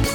Hej 0.00 0.06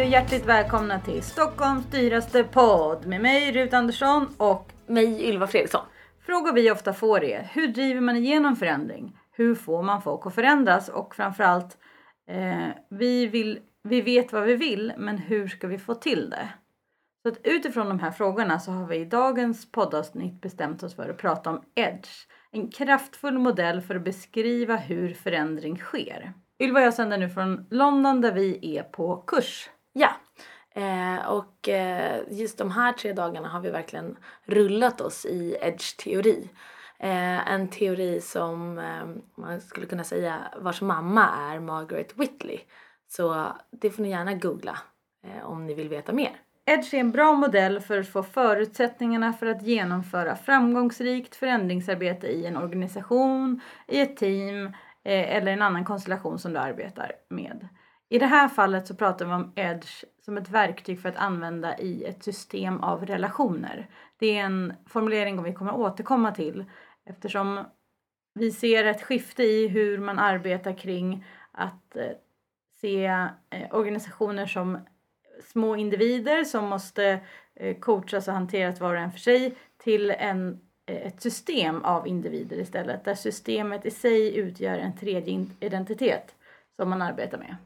och 0.00 0.06
hjärtligt 0.06 0.46
välkomna 0.46 1.00
till 1.00 1.22
Stockholms 1.22 1.86
dyraste 1.86 2.44
podd 2.44 3.06
med 3.06 3.20
mig 3.20 3.52
Rut 3.52 3.74
Andersson 3.74 4.28
och 4.36 4.72
Mig 4.86 5.28
Ylva 5.28 5.46
Fredriksson. 5.46 5.80
frågor 6.26 6.52
vi 6.52 6.70
ofta 6.70 6.92
får 6.92 7.24
är 7.24 7.50
hur 7.52 7.68
driver 7.68 8.00
man 8.00 8.16
igenom 8.16 8.56
förändring? 8.56 9.16
Hur 9.32 9.54
får 9.54 9.82
man 9.82 10.02
folk 10.02 10.26
att 10.26 10.34
förändras? 10.34 10.88
Och 10.88 11.14
framförallt, 11.14 11.78
eh, 12.28 12.68
vi, 12.90 13.26
vill, 13.26 13.58
vi 13.88 14.00
vet 14.00 14.32
vad 14.32 14.42
vi 14.42 14.56
vill 14.56 14.92
men 14.96 15.18
hur 15.18 15.48
ska 15.48 15.66
vi 15.66 15.78
få 15.78 15.94
till 15.94 16.30
det? 16.30 16.48
Så 17.22 17.28
att 17.28 17.38
utifrån 17.44 17.88
de 17.88 18.00
här 18.00 18.10
frågorna 18.10 18.58
så 18.58 18.72
har 18.72 18.86
vi 18.86 18.96
i 18.96 19.04
dagens 19.04 19.72
poddavsnitt 19.72 20.40
bestämt 20.40 20.82
oss 20.82 20.94
för 20.94 21.08
att 21.08 21.18
prata 21.18 21.50
om 21.50 21.62
EDGE. 21.74 22.08
En 22.50 22.70
kraftfull 22.70 23.38
modell 23.38 23.80
för 23.80 23.94
att 23.94 24.04
beskriva 24.04 24.76
hur 24.76 25.14
förändring 25.14 25.76
sker. 25.78 26.32
Ylva 26.62 26.80
och 26.80 26.86
jag 26.86 26.94
sänder 26.94 27.18
nu 27.18 27.28
från 27.28 27.66
London 27.70 28.20
där 28.20 28.32
vi 28.32 28.76
är 28.76 28.82
på 28.82 29.16
kurs. 29.16 29.70
Ja. 29.92 30.10
Eh, 30.74 31.26
och 31.26 31.68
eh, 31.68 32.20
just 32.30 32.58
de 32.58 32.70
här 32.70 32.92
tre 32.92 33.12
dagarna 33.12 33.48
har 33.48 33.60
vi 33.60 33.70
verkligen 33.70 34.16
rullat 34.44 35.00
oss 35.00 35.26
i 35.26 35.56
edge-teori. 35.60 36.48
Eh, 36.98 37.52
en 37.52 37.68
teori 37.68 38.20
som 38.20 38.78
eh, 38.78 39.06
man 39.36 39.60
skulle 39.60 39.86
kunna 39.86 40.04
säga 40.04 40.38
vars 40.60 40.80
mamma 40.80 41.28
är 41.52 41.60
Margaret 41.60 42.16
Whitley. 42.16 42.60
Så 43.16 43.56
det 43.70 43.90
får 43.90 44.02
ni 44.02 44.10
gärna 44.10 44.34
googla 44.34 44.78
eh, 45.26 45.44
om 45.44 45.66
ni 45.66 45.74
vill 45.74 45.88
veta 45.88 46.12
mer. 46.12 46.40
Edge 46.66 46.94
är 46.94 46.98
en 46.98 47.10
bra 47.10 47.32
modell 47.32 47.80
för 47.80 47.98
att 47.98 48.08
få 48.08 48.22
förutsättningarna 48.22 49.32
för 49.32 49.46
att 49.46 49.62
genomföra 49.62 50.36
framgångsrikt 50.36 51.36
förändringsarbete 51.36 52.26
i 52.26 52.46
en 52.46 52.56
organisation, 52.56 53.60
i 53.88 54.00
ett 54.00 54.16
team 54.16 54.66
eh, 55.04 55.36
eller 55.36 55.52
en 55.52 55.62
annan 55.62 55.84
konstellation 55.84 56.38
som 56.38 56.52
du 56.52 56.58
arbetar 56.58 57.12
med. 57.28 57.68
I 58.08 58.18
det 58.18 58.26
här 58.26 58.48
fallet 58.48 58.86
så 58.86 58.94
pratar 58.94 59.26
vi 59.26 59.32
om 59.32 59.52
Edge 59.56 60.04
som 60.24 60.36
ett 60.36 60.50
verktyg 60.50 61.00
för 61.00 61.08
att 61.08 61.16
använda 61.16 61.78
i 61.78 62.04
ett 62.04 62.24
system 62.24 62.80
av 62.80 63.06
relationer. 63.06 63.90
Det 64.18 64.38
är 64.38 64.44
en 64.44 64.72
formulering 64.86 65.42
vi 65.42 65.52
kommer 65.52 65.74
återkomma 65.74 66.32
till 66.32 66.64
eftersom 67.06 67.64
vi 68.34 68.50
ser 68.52 68.84
ett 68.84 69.02
skifte 69.02 69.42
i 69.42 69.68
hur 69.68 69.98
man 69.98 70.18
arbetar 70.18 70.78
kring 70.78 71.26
att 71.52 71.96
eh, 71.96 72.10
se 72.84 73.04
eh, 73.06 73.28
organisationer 73.70 74.46
som 74.46 74.78
små 75.52 75.76
individer 75.76 76.44
som 76.44 76.64
måste 76.64 77.20
eh, 77.54 77.76
coachas 77.78 78.28
och 78.28 78.34
hanteras 78.34 78.80
var 78.80 78.94
och 78.94 79.00
en 79.00 79.12
för 79.12 79.18
sig 79.18 79.56
till 79.78 80.10
en, 80.10 80.60
eh, 80.86 81.06
ett 81.06 81.22
system 81.22 81.84
av 81.84 82.08
individer 82.08 82.56
istället 82.56 83.04
där 83.04 83.14
systemet 83.14 83.86
i 83.86 83.90
sig 83.90 84.36
utgör 84.36 84.78
en 84.78 84.96
tredje 84.96 85.46
identitet 85.60 86.34
som 86.76 86.90
man 86.90 87.02
arbetar 87.02 87.38
med. 87.38 87.56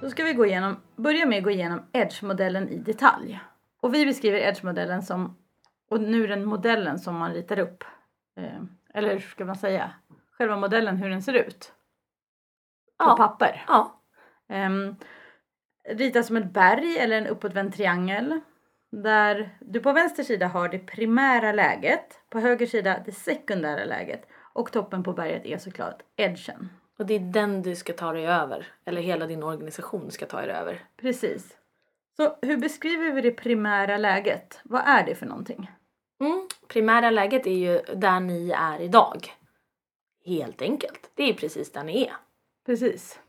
Då 0.00 0.10
ska 0.10 0.24
vi 0.24 0.32
gå 0.32 0.46
igenom, 0.46 0.76
börja 0.96 1.26
med 1.26 1.38
att 1.38 1.44
gå 1.44 1.50
igenom 1.50 1.82
Edge-modellen 1.92 2.68
i 2.68 2.78
detalj. 2.78 3.40
Och 3.80 3.94
vi 3.94 4.06
beskriver 4.06 4.38
Edge-modellen 4.38 5.02
som, 5.02 5.36
och 5.90 6.00
nu 6.00 6.26
den 6.26 6.44
modellen 6.44 6.98
som 6.98 7.16
man 7.16 7.32
ritar 7.32 7.58
upp. 7.58 7.84
Eh, 8.36 8.62
eller 8.94 9.12
hur 9.12 9.20
ska 9.20 9.44
man 9.44 9.56
säga? 9.56 9.92
Själva 10.38 10.56
modellen, 10.56 10.96
hur 10.96 11.08
den 11.10 11.22
ser 11.22 11.32
ut. 11.34 11.72
På 12.98 13.04
Ja. 13.04 13.16
papper. 13.16 13.64
Ja. 13.68 14.00
Um, 14.48 14.96
ritas 15.88 16.26
som 16.26 16.36
ett 16.36 16.52
berg 16.52 16.98
eller 16.98 17.18
en 17.18 17.26
uppåtvänd 17.26 17.74
triangel. 17.74 18.40
Där 18.90 19.58
du 19.60 19.80
på 19.80 19.92
vänster 19.92 20.22
sida 20.22 20.46
har 20.46 20.68
det 20.68 20.78
primära 20.78 21.52
läget, 21.52 22.20
på 22.30 22.38
höger 22.40 22.66
sida 22.66 23.00
det 23.04 23.12
sekundära 23.12 23.84
läget 23.84 24.26
och 24.52 24.72
toppen 24.72 25.02
på 25.02 25.12
berget 25.12 25.46
är 25.46 25.58
såklart 25.58 26.02
edgen. 26.16 26.68
Och 26.98 27.06
det 27.06 27.14
är 27.14 27.20
den 27.20 27.62
du 27.62 27.76
ska 27.76 27.92
ta 27.92 28.12
dig 28.12 28.26
över. 28.26 28.66
Eller 28.84 29.02
hela 29.02 29.26
din 29.26 29.42
organisation 29.42 30.10
ska 30.10 30.26
ta 30.26 30.42
er 30.42 30.48
över. 30.48 30.84
Precis. 30.96 31.56
Så 32.16 32.36
hur 32.42 32.56
beskriver 32.56 33.12
vi 33.12 33.20
det 33.20 33.30
primära 33.30 33.96
läget? 33.96 34.60
Vad 34.64 34.82
är 34.86 35.06
det 35.06 35.14
för 35.14 35.26
någonting? 35.26 35.70
Mm. 36.20 36.48
Primära 36.68 37.10
läget 37.10 37.46
är 37.46 37.50
ju 37.58 37.80
där 37.94 38.20
ni 38.20 38.50
är 38.50 38.80
idag. 38.80 39.32
Helt 40.24 40.62
enkelt. 40.62 41.10
Det 41.14 41.22
är 41.30 41.34
precis 41.34 41.72
där 41.72 41.84
ni 41.84 42.02
är. 42.02 42.16
Precis. 42.66 43.20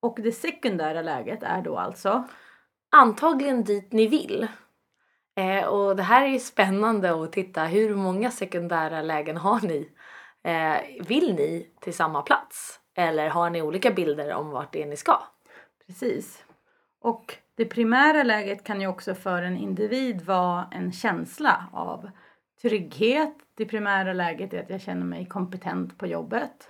Och 0.00 0.18
det 0.22 0.32
sekundära 0.32 1.02
läget 1.02 1.42
är 1.42 1.62
då 1.62 1.78
alltså? 1.78 2.24
antagligen 2.90 3.64
dit 3.64 3.92
ni 3.92 4.06
vill. 4.06 4.48
Eh, 5.36 5.64
och 5.64 5.96
det 5.96 6.02
här 6.02 6.24
är 6.24 6.28
ju 6.28 6.38
spännande 6.38 7.24
att 7.24 7.32
titta 7.32 7.64
hur 7.64 7.94
många 7.94 8.30
sekundära 8.30 9.02
lägen 9.02 9.36
har 9.36 9.60
ni? 9.60 9.88
Eh, 10.42 11.06
vill 11.06 11.34
ni 11.34 11.70
till 11.80 11.94
samma 11.94 12.22
plats? 12.22 12.80
Eller 12.94 13.28
har 13.28 13.50
ni 13.50 13.62
olika 13.62 13.90
bilder 13.90 14.34
om 14.34 14.50
vart 14.50 14.72
det 14.72 14.82
är 14.82 14.86
ni 14.86 14.96
ska? 14.96 15.22
Precis. 15.86 16.44
Och 17.00 17.34
det 17.54 17.64
primära 17.64 18.22
läget 18.22 18.64
kan 18.64 18.80
ju 18.80 18.86
också 18.86 19.14
för 19.14 19.42
en 19.42 19.56
individ 19.56 20.22
vara 20.22 20.68
en 20.72 20.92
känsla 20.92 21.66
av 21.72 22.10
trygghet. 22.62 23.34
Det 23.54 23.64
primära 23.64 24.12
läget 24.12 24.54
är 24.54 24.62
att 24.62 24.70
jag 24.70 24.80
känner 24.80 25.06
mig 25.06 25.26
kompetent 25.26 25.98
på 25.98 26.06
jobbet. 26.06 26.66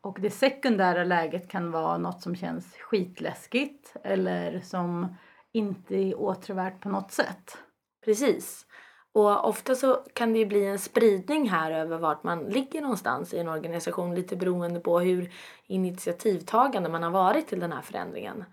Och 0.00 0.18
det 0.20 0.30
sekundära 0.30 1.04
läget 1.04 1.48
kan 1.48 1.70
vara 1.70 1.98
något 1.98 2.22
som 2.22 2.36
känns 2.36 2.76
skitläskigt 2.76 3.96
eller 4.04 4.60
som 4.60 5.16
inte 5.52 5.96
är 5.96 6.20
åtråvärt 6.20 6.80
på 6.80 6.88
något 6.88 7.12
sätt. 7.12 7.58
Precis. 8.04 8.66
Och 9.12 9.48
ofta 9.48 9.74
så 9.74 9.94
kan 10.12 10.32
det 10.32 10.38
ju 10.38 10.46
bli 10.46 10.66
en 10.66 10.78
spridning 10.78 11.48
här 11.48 11.70
över 11.70 11.98
vart 11.98 12.22
man 12.22 12.44
ligger 12.44 12.80
någonstans 12.80 13.34
i 13.34 13.38
en 13.38 13.48
organisation 13.48 14.14
lite 14.14 14.36
beroende 14.36 14.80
på 14.80 15.00
hur 15.00 15.32
initiativtagande 15.66 16.88
man 16.88 17.02
har 17.02 17.10
varit 17.10 17.48
till 17.48 17.60
den 17.60 17.72
här 17.72 17.82
förändringen. 17.82 18.44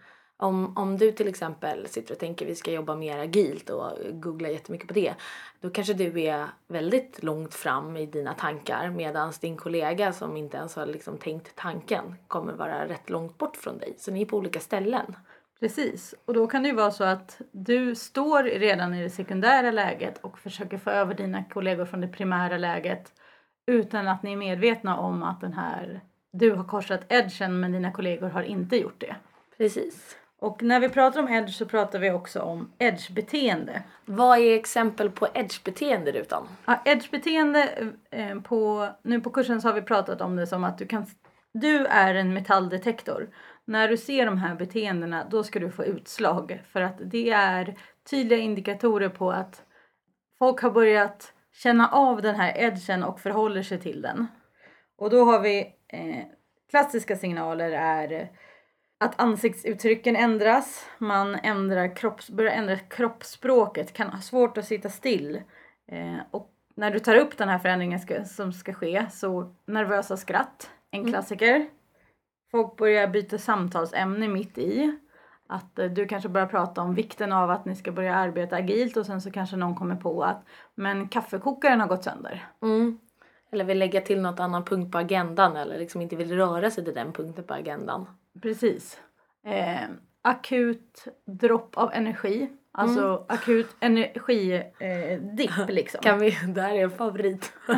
Om, 0.41 0.78
om 0.78 0.97
du 0.97 1.12
till 1.12 1.28
exempel 1.28 1.88
sitter 1.88 2.13
och 2.13 2.19
tänker 2.19 2.46
vi 2.46 2.56
ska 2.56 2.72
jobba 2.72 2.96
mer 2.96 3.19
agilt 3.19 3.69
och 3.69 3.91
googlar 4.12 4.50
jättemycket 4.50 4.88
på 4.88 4.94
det. 4.94 5.13
Då 5.59 5.69
kanske 5.69 5.94
du 5.94 6.22
är 6.22 6.47
väldigt 6.68 7.24
långt 7.24 7.53
fram 7.53 7.97
i 7.97 8.06
dina 8.06 8.34
tankar 8.34 8.90
medan 8.90 9.34
din 9.41 9.57
kollega 9.57 10.13
som 10.13 10.38
inte 10.38 10.57
ens 10.57 10.75
har 10.75 10.85
liksom 10.85 11.18
tänkt 11.18 11.56
tanken 11.56 12.16
kommer 12.28 12.53
vara 12.53 12.88
rätt 12.88 13.09
långt 13.09 13.38
bort 13.38 13.57
från 13.57 13.78
dig. 13.78 13.96
Så 13.97 14.12
ni 14.12 14.22
är 14.22 14.25
på 14.25 14.38
olika 14.38 14.59
ställen. 14.59 15.16
Precis. 15.59 16.16
Och 16.25 16.34
då 16.34 16.47
kan 16.47 16.63
det 16.63 16.69
ju 16.69 16.75
vara 16.75 16.91
så 16.91 17.03
att 17.03 17.41
du 17.52 17.96
står 17.96 18.44
redan 18.44 18.94
i 18.94 19.03
det 19.03 19.09
sekundära 19.09 19.72
läget 19.72 20.18
och 20.18 20.40
försöker 20.40 20.78
få 20.78 20.90
över 20.90 21.13
dina 21.13 21.44
kollegor 21.44 21.85
från 21.85 22.02
det 22.02 22.08
primära 22.08 22.58
läget 22.58 23.13
utan 23.66 24.08
att 24.08 24.23
ni 24.23 24.31
är 24.31 24.38
medvetna 24.38 24.97
om 24.97 25.23
att 25.23 25.41
den 25.41 25.53
här, 25.53 26.02
du 26.31 26.52
har 26.52 26.63
korsat 26.63 27.02
edgen 27.09 27.59
men 27.59 27.72
dina 27.72 27.91
kollegor 27.91 28.29
har 28.29 28.44
inte 28.44 28.75
gjort 28.75 29.00
det. 29.00 29.16
Precis. 29.58 30.18
Och 30.41 30.63
när 30.63 30.79
vi 30.79 30.90
pratar 30.90 31.19
om 31.19 31.28
edge 31.28 31.53
så 31.53 31.66
pratar 31.66 32.00
vi 32.00 32.12
också 32.12 32.41
om 32.41 32.72
edge-beteende. 32.78 33.84
Vad 34.06 34.40
är 34.40 34.56
exempel 34.56 35.09
på 35.09 35.28
edge-beteende 35.34 36.12
Rutan? 36.12 36.47
Ja, 36.66 36.81
edge-beteende, 36.85 37.91
eh, 38.12 38.40
på, 38.40 38.88
nu 39.03 39.22
på 39.22 39.29
kursen 39.29 39.62
så 39.62 39.68
har 39.68 39.74
vi 39.74 39.81
pratat 39.81 40.22
om 40.22 40.35
det 40.35 40.47
som 40.47 40.63
att 40.63 40.78
du 40.78 40.85
kan, 40.85 41.06
du 41.53 41.85
är 41.85 42.16
en 42.16 42.34
metalldetektor. 42.34 43.29
När 43.66 43.88
du 43.88 43.97
ser 43.97 44.25
de 44.25 44.38
här 44.38 44.56
beteendena 44.56 45.28
då 45.29 45.44
ska 45.44 45.59
du 45.59 45.72
få 45.72 45.85
utslag 45.85 46.62
för 46.72 46.81
att 46.81 46.97
det 47.06 47.29
är 47.29 47.75
tydliga 48.09 48.40
indikatorer 48.40 49.09
på 49.09 49.31
att 49.31 49.63
folk 50.40 50.62
har 50.62 50.72
börjat 50.72 51.34
känna 51.53 51.88
av 51.88 52.22
den 52.22 52.35
här 52.35 52.53
edgen 52.58 53.03
och 53.03 53.19
förhåller 53.19 53.63
sig 53.63 53.79
till 53.79 54.02
den. 54.02 54.28
Och 54.97 55.09
då 55.09 55.23
har 55.23 55.40
vi 55.40 55.59
eh, 55.87 56.26
klassiska 56.70 57.16
signaler 57.16 57.72
är 57.72 58.29
att 59.02 59.22
ansiktsuttrycken 59.22 60.16
ändras, 60.16 60.86
man 60.98 61.36
ändrar 61.36 61.96
kropps, 61.96 62.30
börjar 62.30 62.52
ändra 62.52 62.78
kroppsspråket, 62.78 63.94
kan 63.94 64.09
ha 64.09 64.20
svårt 64.22 64.58
att 64.58 64.66
sitta 64.66 64.90
still. 64.90 65.42
Eh, 65.88 66.18
och 66.32 66.52
när 66.76 66.92
du 66.92 67.00
tar 67.00 67.16
upp 67.16 67.38
den 67.38 67.50
här 67.50 67.59
förändringen 67.59 68.00
ska, 68.00 68.26
som 68.26 68.53
ska 68.53 68.74
ske 68.74 69.06
så 69.12 69.56
nervösa 69.66 70.18
skratt, 70.18 70.70
en 70.92 71.06
klassiker. 71.06 71.70
Folk 72.52 72.78
börjar 72.78 73.08
byta 73.08 73.38
samtalsämne 73.38 74.28
mitt 74.28 74.58
i. 74.58 74.98
Att 75.47 75.80
eh, 75.80 75.90
du 75.90 76.08
kanske 76.08 76.30
börjar 76.30 76.47
prata 76.47 76.82
om 76.82 76.96
vikten 76.96 77.32
av 77.32 77.50
att 77.50 77.66
ni 77.66 77.76
ska 77.76 77.92
börja 77.92 78.16
arbeta 78.16 78.56
agilt 78.56 78.97
och 78.97 79.06
sen 79.06 79.22
så 79.22 79.32
kanske 79.32 79.56
någon 79.56 79.76
kommer 79.76 79.96
på 79.96 80.24
att 80.24 80.46
men 80.76 81.08
kaffekokaren 81.08 81.80
har 81.80 81.88
gått 81.88 82.04
sönder. 82.04 82.47
Mm. 82.62 83.00
Eller 83.52 83.66
vill 83.66 83.80
lägga 83.80 84.02
till 84.02 84.22
något 84.22 84.40
annan 84.40 84.66
punkt 84.66 84.92
på 84.92 84.97
agendan 84.97 85.56
eller 85.56 85.80
liksom 85.80 86.02
inte 86.02 86.16
vill 86.16 86.36
röra 86.36 86.72
sig 86.72 86.86
till 86.86 86.94
den 86.94 87.14
punkten 87.14 87.44
på 87.44 87.54
agendan. 87.54 88.08
Precis. 88.42 89.00
Eh, 89.46 89.90
akut 90.22 91.08
dropp 91.26 91.78
av 91.78 91.94
energi. 91.94 92.50
Alltså 92.74 93.26
akut 93.30 93.76
energidipp 93.80 95.58
eh, 95.58 95.68
liksom. 95.68 96.02
Kan 96.02 96.20
vi, 96.20 96.38
där 96.48 96.70
är 96.70 96.84
en 96.84 96.92
favorit. 96.92 97.54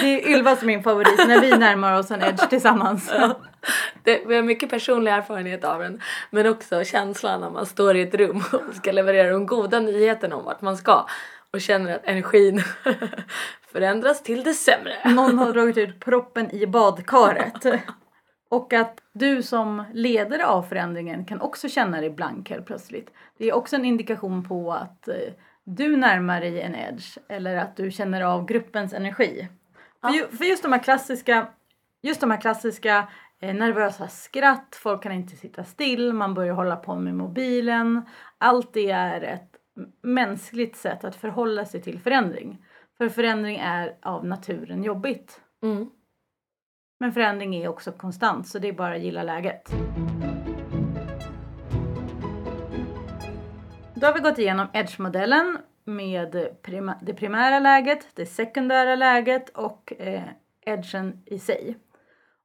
Det 0.00 0.06
är 0.06 0.36
Ylva 0.36 0.56
som 0.56 0.68
är 0.68 0.74
min 0.74 0.82
favorit 0.82 1.28
när 1.28 1.40
vi 1.40 1.50
närmar 1.50 1.98
oss 1.98 2.10
en 2.10 2.22
edge 2.22 2.48
tillsammans. 2.48 3.12
det, 4.04 4.22
vi 4.26 4.36
har 4.36 4.42
mycket 4.42 4.70
personlig 4.70 5.12
erfarenhet 5.12 5.64
av 5.64 5.80
den 5.80 6.00
men 6.30 6.46
också 6.46 6.84
känslan 6.84 7.40
när 7.40 7.50
man 7.50 7.66
står 7.66 7.96
i 7.96 8.02
ett 8.02 8.14
rum 8.14 8.42
och 8.52 8.74
ska 8.74 8.92
leverera 8.92 9.30
de 9.32 9.46
goda 9.46 9.80
nyheterna 9.80 10.36
om 10.36 10.44
vart 10.44 10.60
man 10.60 10.76
ska 10.76 11.06
och 11.52 11.60
känner 11.60 11.94
att 11.94 12.04
energin 12.04 12.62
förändras 13.72 14.22
till 14.22 14.42
det 14.42 14.54
sämre. 14.54 14.94
Någon 15.04 15.38
har 15.38 15.52
dragit 15.52 15.76
ut 15.76 16.00
proppen 16.00 16.50
i 16.50 16.66
badkaret. 16.66 17.66
Och 18.52 18.72
att 18.72 19.02
du 19.12 19.42
som 19.42 19.84
ledare 19.92 20.46
av 20.46 20.62
förändringen 20.62 21.24
kan 21.24 21.40
också 21.40 21.68
känna 21.68 22.00
dig 22.00 22.10
blank 22.10 22.50
helt 22.50 22.66
plötsligt. 22.66 23.10
Det 23.38 23.48
är 23.48 23.52
också 23.54 23.76
en 23.76 23.84
indikation 23.84 24.44
på 24.44 24.72
att 24.72 25.08
eh, 25.08 25.14
du 25.64 25.96
närmar 25.96 26.40
dig 26.40 26.60
en 26.60 26.74
edge 26.74 27.18
eller 27.28 27.56
att 27.56 27.76
du 27.76 27.90
känner 27.90 28.22
av 28.22 28.46
gruppens 28.46 28.92
energi. 28.92 29.48
Ja. 30.00 30.08
För, 30.08 30.14
ju, 30.14 30.26
för, 30.28 30.44
just 30.44 30.62
de 30.62 30.72
här 30.72 30.82
klassiska, 30.82 31.46
just 32.02 32.20
de 32.20 32.30
här 32.30 32.40
klassiska 32.40 33.08
eh, 33.40 33.54
nervösa 33.54 34.08
skratt, 34.08 34.78
folk 34.82 35.02
kan 35.02 35.12
inte 35.12 35.36
sitta 35.36 35.64
still, 35.64 36.12
man 36.12 36.34
börjar 36.34 36.54
hålla 36.54 36.76
på 36.76 36.96
med 36.96 37.14
mobilen. 37.14 38.02
Allt 38.38 38.72
det 38.72 38.90
är 38.90 39.20
ett 39.20 39.56
mänskligt 40.02 40.76
sätt 40.76 41.04
att 41.04 41.16
förhålla 41.16 41.64
sig 41.64 41.82
till 41.82 42.00
förändring. 42.00 42.64
För 42.98 43.08
förändring 43.08 43.56
är 43.56 43.96
av 44.02 44.26
naturen 44.26 44.84
jobbigt. 44.84 45.40
Mm. 45.62 45.90
Men 47.02 47.12
förändring 47.12 47.54
är 47.54 47.68
också 47.68 47.92
konstant 47.92 48.48
så 48.48 48.58
det 48.58 48.68
är 48.68 48.72
bara 48.72 48.94
att 48.94 49.00
gilla 49.00 49.22
läget. 49.22 49.72
Då 53.94 54.06
har 54.06 54.14
vi 54.14 54.20
gått 54.20 54.38
igenom 54.38 54.66
Edge-modellen 54.72 55.58
med 55.84 56.62
prima 56.62 56.98
det 57.02 57.14
primära 57.14 57.58
läget, 57.58 58.06
det 58.14 58.26
sekundära 58.26 58.94
läget 58.96 59.48
och 59.48 59.92
eh, 59.98 60.22
edgen 60.60 61.22
i 61.26 61.38
sig. 61.38 61.76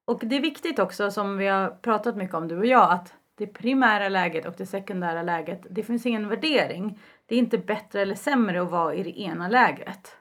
Och 0.06 0.19
det 0.24 0.36
är 0.36 0.42
viktigt 0.42 0.80
också 0.80 1.12
som 1.12 1.38
vi 1.38 1.48
har 1.48 1.69
pratat 1.69 2.15
mycket 2.15 2.36
om 2.36 2.48
du 2.48 2.57
och 2.57 2.65
jag 2.65 2.92
att 2.92 3.13
det 3.36 3.48
primära 3.48 4.10
läget 4.10 4.45
och 4.45 4.53
det 4.57 4.65
sekundära 4.65 5.24
läget, 5.24 5.68
det 5.69 5.83
finns 5.83 6.06
ingen 6.06 6.30
värdering. 6.30 7.00
Det 7.25 7.36
är 7.36 7.39
inte 7.39 7.57
bättre 7.57 8.01
eller 8.01 8.15
sämre 8.15 8.62
att 8.62 8.71
vara 8.71 8.94
i 8.94 9.03
det 9.03 9.19
ena 9.21 9.48
lägret. 9.48 10.18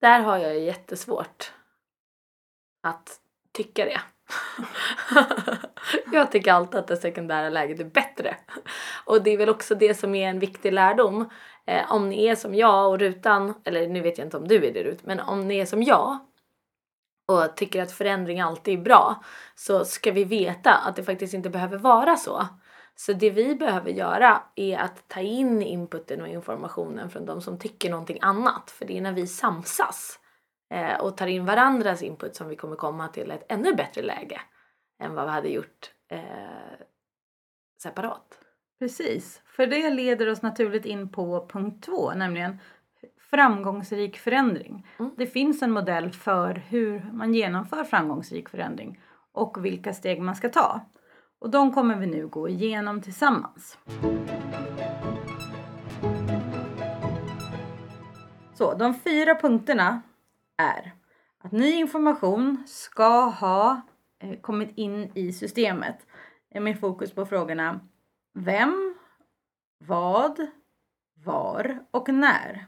Där 0.00 0.20
har 0.20 0.38
jag 0.38 0.58
jättesvårt 0.58 1.52
att 2.82 3.20
tycka 3.54 3.84
det. 3.84 4.00
jag 6.12 6.32
tycker 6.32 6.52
alltid 6.52 6.80
att 6.80 6.86
det 6.86 6.96
sekundära 6.96 7.48
läget 7.48 7.80
är 7.80 7.84
bättre. 7.84 8.36
Och 9.04 9.22
det 9.22 9.30
är 9.30 9.38
väl 9.38 9.48
också 9.48 9.74
det 9.74 9.94
som 9.94 10.14
är 10.14 10.28
en 10.28 10.38
viktig 10.38 10.72
lärdom. 10.72 11.30
Eh, 11.66 11.92
om 11.92 12.08
ni 12.08 12.24
är 12.24 12.34
som 12.34 12.54
jag 12.54 12.88
och 12.88 12.98
Rutan, 12.98 13.54
eller 13.64 13.88
nu 13.88 14.00
vet 14.00 14.18
jag 14.18 14.26
inte 14.26 14.36
om 14.36 14.48
du 14.48 14.66
är 14.66 14.72
det 14.72 14.84
Rut, 14.84 15.06
men 15.06 15.20
om 15.20 15.48
ni 15.48 15.58
är 15.58 15.66
som 15.66 15.82
jag 15.82 16.18
och 17.28 17.56
tycker 17.56 17.82
att 17.82 17.92
förändring 17.92 18.40
alltid 18.40 18.78
är 18.78 18.82
bra 18.82 19.24
så 19.54 19.84
ska 19.84 20.12
vi 20.12 20.24
veta 20.24 20.74
att 20.74 20.96
det 20.96 21.04
faktiskt 21.04 21.34
inte 21.34 21.50
behöver 21.50 21.78
vara 21.78 22.16
så. 22.16 22.48
Så 22.96 23.12
det 23.12 23.30
vi 23.30 23.54
behöver 23.54 23.90
göra 23.90 24.42
är 24.54 24.78
att 24.78 25.08
ta 25.08 25.20
in 25.20 25.62
inputen 25.62 26.20
och 26.20 26.28
informationen 26.28 27.10
från 27.10 27.26
de 27.26 27.40
som 27.40 27.58
tycker 27.58 27.90
någonting 27.90 28.18
annat. 28.20 28.70
För 28.70 28.86
det 28.86 28.98
är 28.98 29.00
när 29.00 29.12
vi 29.12 29.26
samsas 29.26 30.18
eh, 30.70 31.00
och 31.00 31.16
tar 31.16 31.26
in 31.26 31.44
varandras 31.44 32.02
input 32.02 32.36
som 32.36 32.48
vi 32.48 32.56
kommer 32.56 32.76
komma 32.76 33.08
till 33.08 33.30
ett 33.30 33.46
ännu 33.48 33.74
bättre 33.74 34.02
läge 34.02 34.40
än 35.00 35.14
vad 35.14 35.24
vi 35.24 35.30
hade 35.30 35.48
gjort 35.48 35.92
eh, 36.10 36.20
separat. 37.82 38.38
Precis, 38.78 39.42
för 39.46 39.66
det 39.66 39.90
leder 39.90 40.30
oss 40.30 40.42
naturligt 40.42 40.86
in 40.86 41.08
på 41.08 41.48
punkt 41.48 41.84
två, 41.84 42.12
nämligen 42.14 42.58
framgångsrik 43.30 44.18
förändring. 44.18 44.86
Mm. 44.98 45.10
Det 45.16 45.26
finns 45.26 45.62
en 45.62 45.70
modell 45.70 46.10
för 46.10 46.54
hur 46.54 47.10
man 47.12 47.34
genomför 47.34 47.84
framgångsrik 47.84 48.48
förändring 48.48 49.00
och 49.32 49.64
vilka 49.64 49.92
steg 49.92 50.20
man 50.20 50.36
ska 50.36 50.48
ta. 50.48 50.80
Och 51.38 51.50
de 51.50 51.74
kommer 51.74 51.96
vi 51.96 52.06
nu 52.06 52.26
gå 52.26 52.48
igenom 52.48 53.02
tillsammans. 53.02 53.78
Så 58.54 58.74
de 58.74 58.94
fyra 58.94 59.34
punkterna 59.34 60.02
är 60.56 60.92
att 61.38 61.52
ny 61.52 61.72
information 61.72 62.64
ska 62.66 63.24
ha 63.24 63.80
eh, 64.18 64.40
kommit 64.40 64.78
in 64.78 65.10
i 65.14 65.32
systemet 65.32 66.06
med 66.60 66.80
fokus 66.80 67.12
på 67.12 67.26
frågorna 67.26 67.80
vem, 68.34 68.94
vad, 69.78 70.46
var 71.14 71.84
och 71.90 72.08
när. 72.08 72.66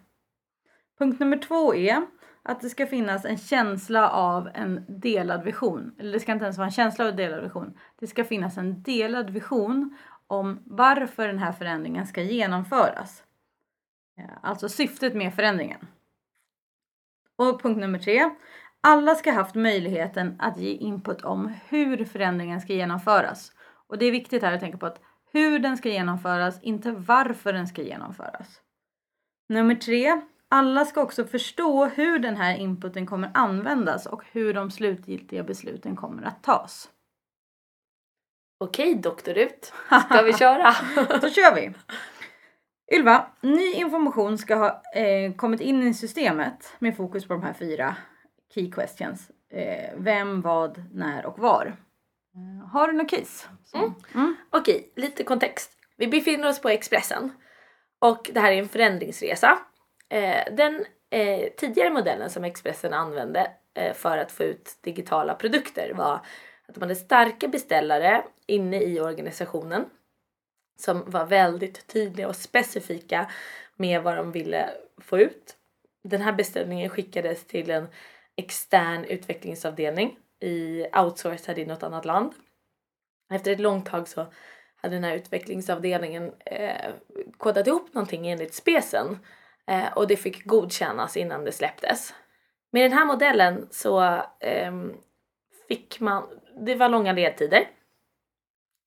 Punkt 0.98 1.20
nummer 1.20 1.38
två 1.38 1.74
är 1.74 2.06
att 2.42 2.60
det 2.60 2.70
ska 2.70 2.86
finnas 2.86 3.24
en 3.24 3.38
känsla 3.38 4.10
av 4.10 4.48
en 4.54 4.84
delad 4.88 5.44
vision. 5.44 5.94
Eller 5.98 6.12
det 6.12 6.20
ska 6.20 6.32
inte 6.32 6.44
ens 6.44 6.58
vara 6.58 6.66
en 6.66 6.72
känsla 6.72 7.04
av 7.04 7.10
en 7.10 7.16
delad 7.16 7.42
vision. 7.42 7.78
Det 7.98 8.06
ska 8.06 8.24
finnas 8.24 8.58
en 8.58 8.82
delad 8.82 9.30
vision 9.30 9.96
om 10.26 10.62
varför 10.64 11.26
den 11.26 11.38
här 11.38 11.52
förändringen 11.52 12.06
ska 12.06 12.22
genomföras. 12.22 13.22
Eh, 14.18 14.24
alltså 14.42 14.68
syftet 14.68 15.14
med 15.14 15.34
förändringen. 15.34 15.86
Och 17.36 17.62
punkt 17.62 17.78
nummer 17.78 17.98
tre. 17.98 18.30
Alla 18.80 19.14
ska 19.14 19.32
haft 19.32 19.54
möjligheten 19.54 20.36
att 20.38 20.58
ge 20.58 20.72
input 20.72 21.22
om 21.22 21.54
hur 21.68 22.04
förändringen 22.04 22.60
ska 22.60 22.72
genomföras. 22.72 23.52
Och 23.88 23.98
det 23.98 24.06
är 24.06 24.10
viktigt 24.12 24.42
här 24.42 24.52
att 24.52 24.60
tänka 24.60 24.78
på 24.78 24.86
att 24.86 25.00
hur 25.32 25.58
den 25.58 25.76
ska 25.76 25.88
genomföras, 25.88 26.62
inte 26.62 26.92
varför 26.92 27.52
den 27.52 27.66
ska 27.66 27.82
genomföras. 27.82 28.60
Nummer 29.48 29.74
tre. 29.74 30.20
Alla 30.48 30.84
ska 30.84 31.02
också 31.02 31.24
förstå 31.24 31.86
hur 31.86 32.18
den 32.18 32.36
här 32.36 32.56
inputen 32.56 33.06
kommer 33.06 33.30
användas 33.34 34.06
och 34.06 34.22
hur 34.32 34.54
de 34.54 34.70
slutgiltiga 34.70 35.42
besluten 35.42 35.96
kommer 35.96 36.22
att 36.22 36.42
tas. 36.42 36.90
Okej, 38.58 38.94
doktor 38.94 39.34
Rut. 39.34 39.72
Ska 40.10 40.22
vi 40.22 40.32
köra? 40.32 40.74
Då 41.20 41.28
kör 41.28 41.54
vi! 41.54 41.74
Ylva, 42.92 43.26
ny 43.40 43.72
information 43.72 44.38
ska 44.38 44.54
ha 44.54 44.82
eh, 44.94 45.32
kommit 45.34 45.60
in 45.60 45.82
i 45.82 45.94
systemet 45.94 46.74
med 46.78 46.96
fokus 46.96 47.28
på 47.28 47.32
de 47.32 47.42
här 47.42 47.52
fyra 47.52 47.96
key 48.54 48.70
questions. 48.70 49.30
Eh, 49.50 49.90
vem, 49.96 50.40
vad, 50.40 50.84
när 50.92 51.26
och 51.26 51.38
var. 51.38 51.76
Eh, 52.34 52.68
har 52.68 52.88
du 52.88 52.92
något 52.92 53.10
case? 53.10 53.48
Mm. 53.74 53.94
Mm. 54.14 54.36
Okej, 54.50 54.92
lite 54.96 55.24
kontext. 55.24 55.70
Vi 55.96 56.06
befinner 56.06 56.48
oss 56.48 56.60
på 56.60 56.68
Expressen 56.68 57.30
och 57.98 58.30
det 58.34 58.40
här 58.40 58.52
är 58.52 58.58
en 58.58 58.68
förändringsresa. 58.68 59.58
Eh, 60.08 60.54
den 60.54 60.84
eh, 61.10 61.48
tidigare 61.56 61.90
modellen 61.90 62.30
som 62.30 62.44
Expressen 62.44 62.92
använde 62.92 63.50
för 63.94 64.18
att 64.18 64.32
få 64.32 64.42
ut 64.42 64.78
digitala 64.80 65.34
produkter 65.34 65.92
var 65.94 66.20
att 66.68 66.74
de 66.74 66.80
hade 66.80 66.94
starka 66.94 67.48
beställare 67.48 68.24
inne 68.46 68.82
i 68.82 69.00
organisationen 69.00 69.84
som 70.76 71.10
var 71.10 71.26
väldigt 71.26 71.86
tydliga 71.86 72.28
och 72.28 72.36
specifika 72.36 73.30
med 73.76 74.02
vad 74.02 74.16
de 74.16 74.32
ville 74.32 74.70
få 74.98 75.18
ut. 75.18 75.56
Den 76.04 76.20
här 76.20 76.32
beställningen 76.32 76.90
skickades 76.90 77.46
till 77.46 77.70
en 77.70 77.88
extern 78.36 79.04
utvecklingsavdelning 79.04 80.18
i 80.40 80.86
outsourcad 80.96 81.58
i 81.58 81.66
något 81.66 81.82
annat 81.82 82.04
land. 82.04 82.32
Efter 83.30 83.52
ett 83.52 83.60
långt 83.60 83.86
tag 83.86 84.08
så 84.08 84.26
hade 84.76 84.96
den 84.96 85.04
här 85.04 85.16
utvecklingsavdelningen 85.16 86.32
eh, 86.44 86.90
kodat 87.36 87.66
ihop 87.66 87.94
någonting 87.94 88.28
enligt 88.28 88.54
specen 88.54 89.18
eh, 89.66 89.92
och 89.92 90.06
det 90.06 90.16
fick 90.16 90.44
godkännas 90.44 91.16
innan 91.16 91.44
det 91.44 91.52
släpptes. 91.52 92.14
Med 92.72 92.82
den 92.82 92.98
här 92.98 93.04
modellen 93.04 93.68
så 93.70 94.02
eh, 94.40 94.74
fick 95.68 96.00
man, 96.00 96.28
det 96.66 96.74
var 96.74 96.88
långa 96.88 97.12
ledtider 97.12 97.68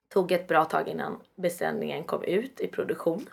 tog 0.09 0.31
ett 0.31 0.47
bra 0.47 0.65
tag 0.65 0.87
innan 0.87 1.21
beställningen 1.35 2.03
kom 2.03 2.23
ut 2.23 2.59
i 2.59 2.67
produktion. 2.67 3.29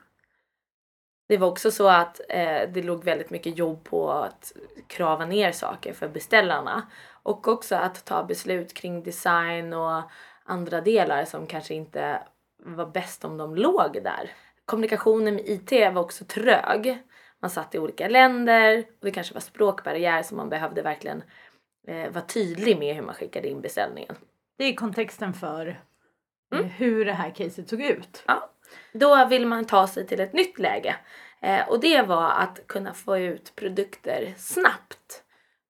Det 1.29 1.37
var 1.37 1.49
också 1.49 1.71
så 1.71 1.89
att 1.89 2.21
eh, 2.29 2.71
det 2.73 2.83
låg 2.83 3.05
väldigt 3.05 3.31
mycket 3.31 3.59
jobb 3.59 3.85
på 3.85 4.11
att 4.11 4.53
krava 4.87 5.25
ner 5.25 5.53
saker 5.53 5.93
för 5.93 6.09
beställarna 6.09 6.87
och 7.23 7.49
också 7.49 7.77
att 7.77 8.05
ta 8.05 8.25
beslut 8.25 8.75
kring 8.75 9.03
design 9.03 9.73
och 9.73 10.03
andra 10.45 10.81
delar 10.81 11.25
som 11.25 11.47
kanske 11.47 11.75
inte 11.75 12.23
var 12.59 12.87
bäst 12.87 13.25
om 13.25 13.37
de 13.37 13.55
låg 13.55 14.01
där. 14.03 14.31
Kommunikationen 14.65 15.35
med 15.35 15.49
IT 15.49 15.71
var 15.95 16.03
också 16.03 16.25
trög. 16.25 17.03
Man 17.41 17.51
satt 17.51 17.75
i 17.75 17.79
olika 17.79 18.09
länder 18.09 18.79
och 18.79 19.05
det 19.05 19.11
kanske 19.11 19.35
var 19.35 19.41
språkbarriär 19.41 20.23
som 20.23 20.37
man 20.37 20.49
behövde 20.49 20.83
verkligen 20.83 21.23
eh, 21.87 22.11
vara 22.11 22.25
tydlig 22.25 22.79
med 22.79 22.95
hur 22.95 23.03
man 23.03 23.15
skickade 23.15 23.49
in 23.49 23.61
beställningen. 23.61 24.17
Det 24.59 24.65
är 24.65 24.75
kontexten 24.75 25.35
för 25.35 25.81
mm. 26.53 26.65
hur 26.69 27.05
det 27.05 27.13
här 27.13 27.31
caset 27.31 27.69
såg 27.69 27.81
ut. 27.81 28.23
Ja. 28.27 28.51
Då 28.93 29.27
vill 29.27 29.47
man 29.47 29.65
ta 29.65 29.87
sig 29.87 30.07
till 30.07 30.21
ett 30.21 30.33
nytt 30.33 30.59
läge 30.59 30.97
eh, 31.41 31.69
och 31.69 31.81
det 31.81 32.03
var 32.03 32.31
att 32.31 32.67
kunna 32.67 32.95
få 32.95 33.19
ut 33.19 33.53
produkter 33.57 34.35
snabbt. 34.37 35.23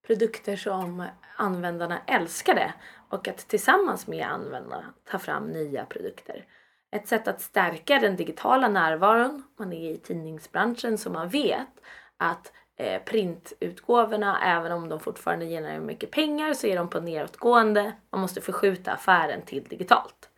Produkter 0.07 0.57
som 0.57 1.07
användarna 1.37 2.01
älskade 2.07 2.73
och 3.11 3.29
att 3.29 3.49
tillsammans 3.49 4.07
med 4.07 4.27
användarna 4.27 4.95
ta 5.11 5.19
fram 5.19 5.47
nya 5.47 5.85
produkter. 5.85 6.45
Ett 6.91 7.09
sätt 7.09 7.29
att 7.29 7.41
stärka 7.41 7.99
den 7.99 8.17
digitala 8.17 8.69
närvaron. 8.69 9.43
Man 9.59 9.73
är 9.73 9.91
i 9.91 9.97
tidningsbranschen 9.97 10.99
så 10.99 11.11
man 11.11 11.29
vet 11.29 11.69
att 12.17 12.53
eh, 12.77 13.03
printutgåvorna, 13.03 14.41
även 14.43 14.73
om 14.73 14.89
de 14.89 15.01
fortfarande 15.01 15.47
genererar 15.47 15.81
mycket 15.81 16.11
pengar 16.11 16.55
så 16.55 16.67
är 16.67 16.77
de 16.77 16.91
på 16.91 17.01
nedåtgående. 17.01 17.93
Man 18.11 18.21
måste 18.21 18.41
förskjuta 18.41 18.93
affären 18.93 19.43
till 19.43 19.65
digitalt. 19.65 20.31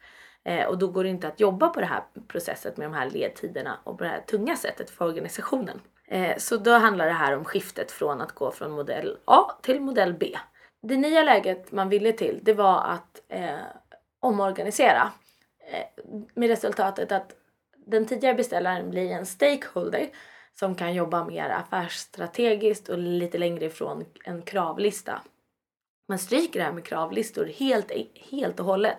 Eh, 0.48 0.66
och 0.66 0.78
då 0.78 0.88
går 0.88 1.04
det 1.04 1.10
inte 1.10 1.28
att 1.28 1.40
jobba 1.40 1.68
på 1.68 1.80
det 1.80 1.86
här 1.86 2.02
processet 2.28 2.76
med 2.76 2.86
de 2.90 2.94
här 2.94 3.10
ledtiderna 3.10 3.78
och 3.84 3.98
på 3.98 4.04
det 4.04 4.10
här 4.10 4.20
tunga 4.20 4.56
sättet 4.56 4.90
för 4.90 5.04
organisationen. 5.04 5.80
Eh, 6.06 6.36
så 6.36 6.56
då 6.56 6.70
handlar 6.70 7.06
det 7.06 7.12
här 7.12 7.36
om 7.36 7.44
skiftet 7.44 7.90
från 7.90 8.20
att 8.20 8.32
gå 8.32 8.50
från 8.50 8.70
modell 8.70 9.18
A 9.24 9.50
till 9.62 9.80
modell 9.80 10.14
B. 10.14 10.38
Det 10.82 10.96
nya 10.96 11.22
läget 11.22 11.72
man 11.72 11.88
ville 11.88 12.12
till 12.12 12.40
det 12.42 12.54
var 12.54 12.84
att 12.84 13.22
eh, 13.28 13.58
omorganisera 14.20 15.12
eh, 15.72 16.04
med 16.34 16.48
resultatet 16.48 17.12
att 17.12 17.32
den 17.86 18.06
tidigare 18.06 18.34
beställaren 18.34 18.90
blir 18.90 19.10
en 19.10 19.26
stakeholder 19.26 20.08
som 20.58 20.74
kan 20.74 20.94
jobba 20.94 21.24
mer 21.24 21.50
affärsstrategiskt 21.50 22.88
och 22.88 22.98
lite 22.98 23.38
längre 23.38 23.64
ifrån 23.64 24.04
en 24.24 24.42
kravlista. 24.42 25.22
Man 26.08 26.18
stryker 26.18 26.58
det 26.58 26.64
här 26.64 26.72
med 26.72 26.84
kravlistor 26.84 27.44
helt, 27.44 27.92
helt 28.30 28.60
och 28.60 28.66
hållet 28.66 28.98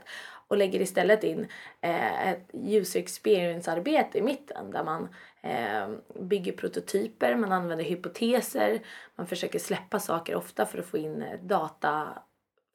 och 0.50 0.58
lägger 0.58 0.82
istället 0.82 1.24
in 1.24 1.48
eh, 1.82 2.27
ett 2.27 2.50
user 2.53 3.00
experience-arbete 3.00 4.18
i 4.18 4.22
mitten 4.22 4.72
där 4.72 4.84
man 4.84 5.10
eh, 5.41 5.89
bygger 6.22 6.51
prototyper, 6.51 7.36
man 7.36 7.51
använder 7.51 7.86
hypoteser, 7.86 8.79
man 9.15 9.27
försöker 9.27 9.60
släppa 9.60 10.00
saker 10.00 10.36
ofta 10.36 10.65
för 10.65 10.79
att 10.79 10.86
få 10.86 10.98
in 10.98 11.22
eh, 11.22 11.39
data 11.39 12.08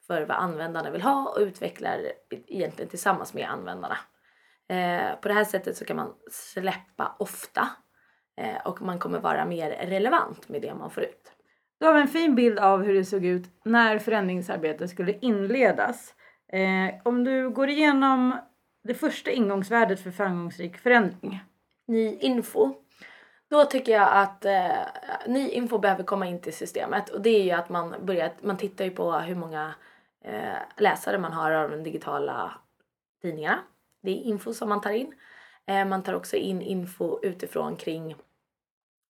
för 0.06 0.22
vad 0.22 0.36
användarna 0.36 0.90
vill 0.90 1.02
ha 1.02 1.28
och 1.28 1.40
utvecklar 1.40 2.00
egentligen 2.30 2.88
tillsammans 2.88 3.34
med 3.34 3.48
användarna. 3.50 3.96
Eh, 4.68 5.20
på 5.20 5.28
det 5.28 5.34
här 5.34 5.44
sättet 5.44 5.76
så 5.76 5.84
kan 5.84 5.96
man 5.96 6.14
släppa 6.30 7.16
ofta 7.18 7.68
eh, 8.36 8.66
och 8.66 8.82
man 8.82 8.98
kommer 8.98 9.18
vara 9.18 9.44
mer 9.44 9.70
relevant 9.70 10.48
med 10.48 10.62
det 10.62 10.74
man 10.74 10.90
får 10.90 11.02
ut. 11.02 11.32
Du 11.80 11.86
har 11.86 11.94
en 11.94 12.08
fin 12.08 12.34
bild 12.34 12.58
av 12.58 12.82
hur 12.82 12.94
det 12.94 13.04
såg 13.04 13.24
ut 13.24 13.44
när 13.64 13.98
förändringsarbetet 13.98 14.90
skulle 14.90 15.18
inledas. 15.20 16.14
Eh, 16.54 16.94
om 17.02 17.24
du 17.24 17.50
går 17.50 17.68
igenom 17.68 18.38
det 18.84 18.94
första 18.94 19.30
ingångsvärdet 19.30 20.00
för 20.00 20.10
framgångsrik 20.10 20.78
förändring. 20.78 21.40
Ny 21.86 22.18
info. 22.18 22.74
Då 23.50 23.64
tycker 23.64 23.92
jag 23.92 24.08
att 24.12 24.44
eh, 24.44 24.86
ny 25.26 25.48
info 25.48 25.78
behöver 25.78 26.04
komma 26.04 26.26
in 26.26 26.40
till 26.40 26.52
systemet 26.52 27.08
och 27.08 27.20
det 27.20 27.30
är 27.30 27.44
ju 27.44 27.50
att 27.50 27.68
man 27.68 27.94
börjar, 28.02 28.32
man 28.40 28.56
tittar 28.56 28.84
ju 28.84 28.90
på 28.90 29.12
hur 29.12 29.34
många 29.34 29.74
eh, 30.24 30.58
läsare 30.76 31.18
man 31.18 31.32
har 31.32 31.50
av 31.50 31.70
de 31.70 31.82
digitala 31.82 32.52
tidningarna. 33.22 33.58
Det 34.02 34.10
är 34.10 34.22
info 34.22 34.54
som 34.54 34.68
man 34.68 34.80
tar 34.80 34.90
in. 34.90 35.14
Eh, 35.66 35.84
man 35.84 36.02
tar 36.02 36.14
också 36.14 36.36
in 36.36 36.62
info 36.62 37.18
utifrån 37.22 37.76
kring 37.76 38.16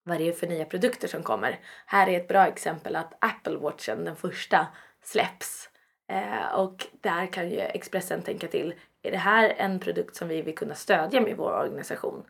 vad 0.05 0.19
det 0.19 0.29
är 0.29 0.33
för 0.33 0.47
nya 0.47 0.65
produkter 0.65 1.09
som 1.09 1.23
kommer. 1.23 1.61
Här 1.87 2.09
är 2.09 2.21
ett 2.21 2.29
bra 2.29 2.47
exempel 2.47 2.97
att 2.97 3.15
Apple 3.19 3.57
Watchen, 3.57 4.05
den 4.05 4.17
första, 4.17 4.67
släpps 5.03 5.71
Eh, 6.08 6.54
och 6.54 6.87
där 7.00 7.26
kan 7.26 7.50
ju 7.50 7.61
Expressen 7.61 8.23
tänka 8.23 8.49
till, 8.49 8.75
är 9.02 9.11
det 9.11 9.18
här 9.18 9.54
en 9.56 9.78
produkt 9.78 10.16
som 10.16 10.28
vi 10.28 10.42
vill 10.42 10.54
kunna 10.54 10.75
stödja 10.75 11.20
med 11.20 11.37
vår 11.37 11.52
organisation? 11.52 12.25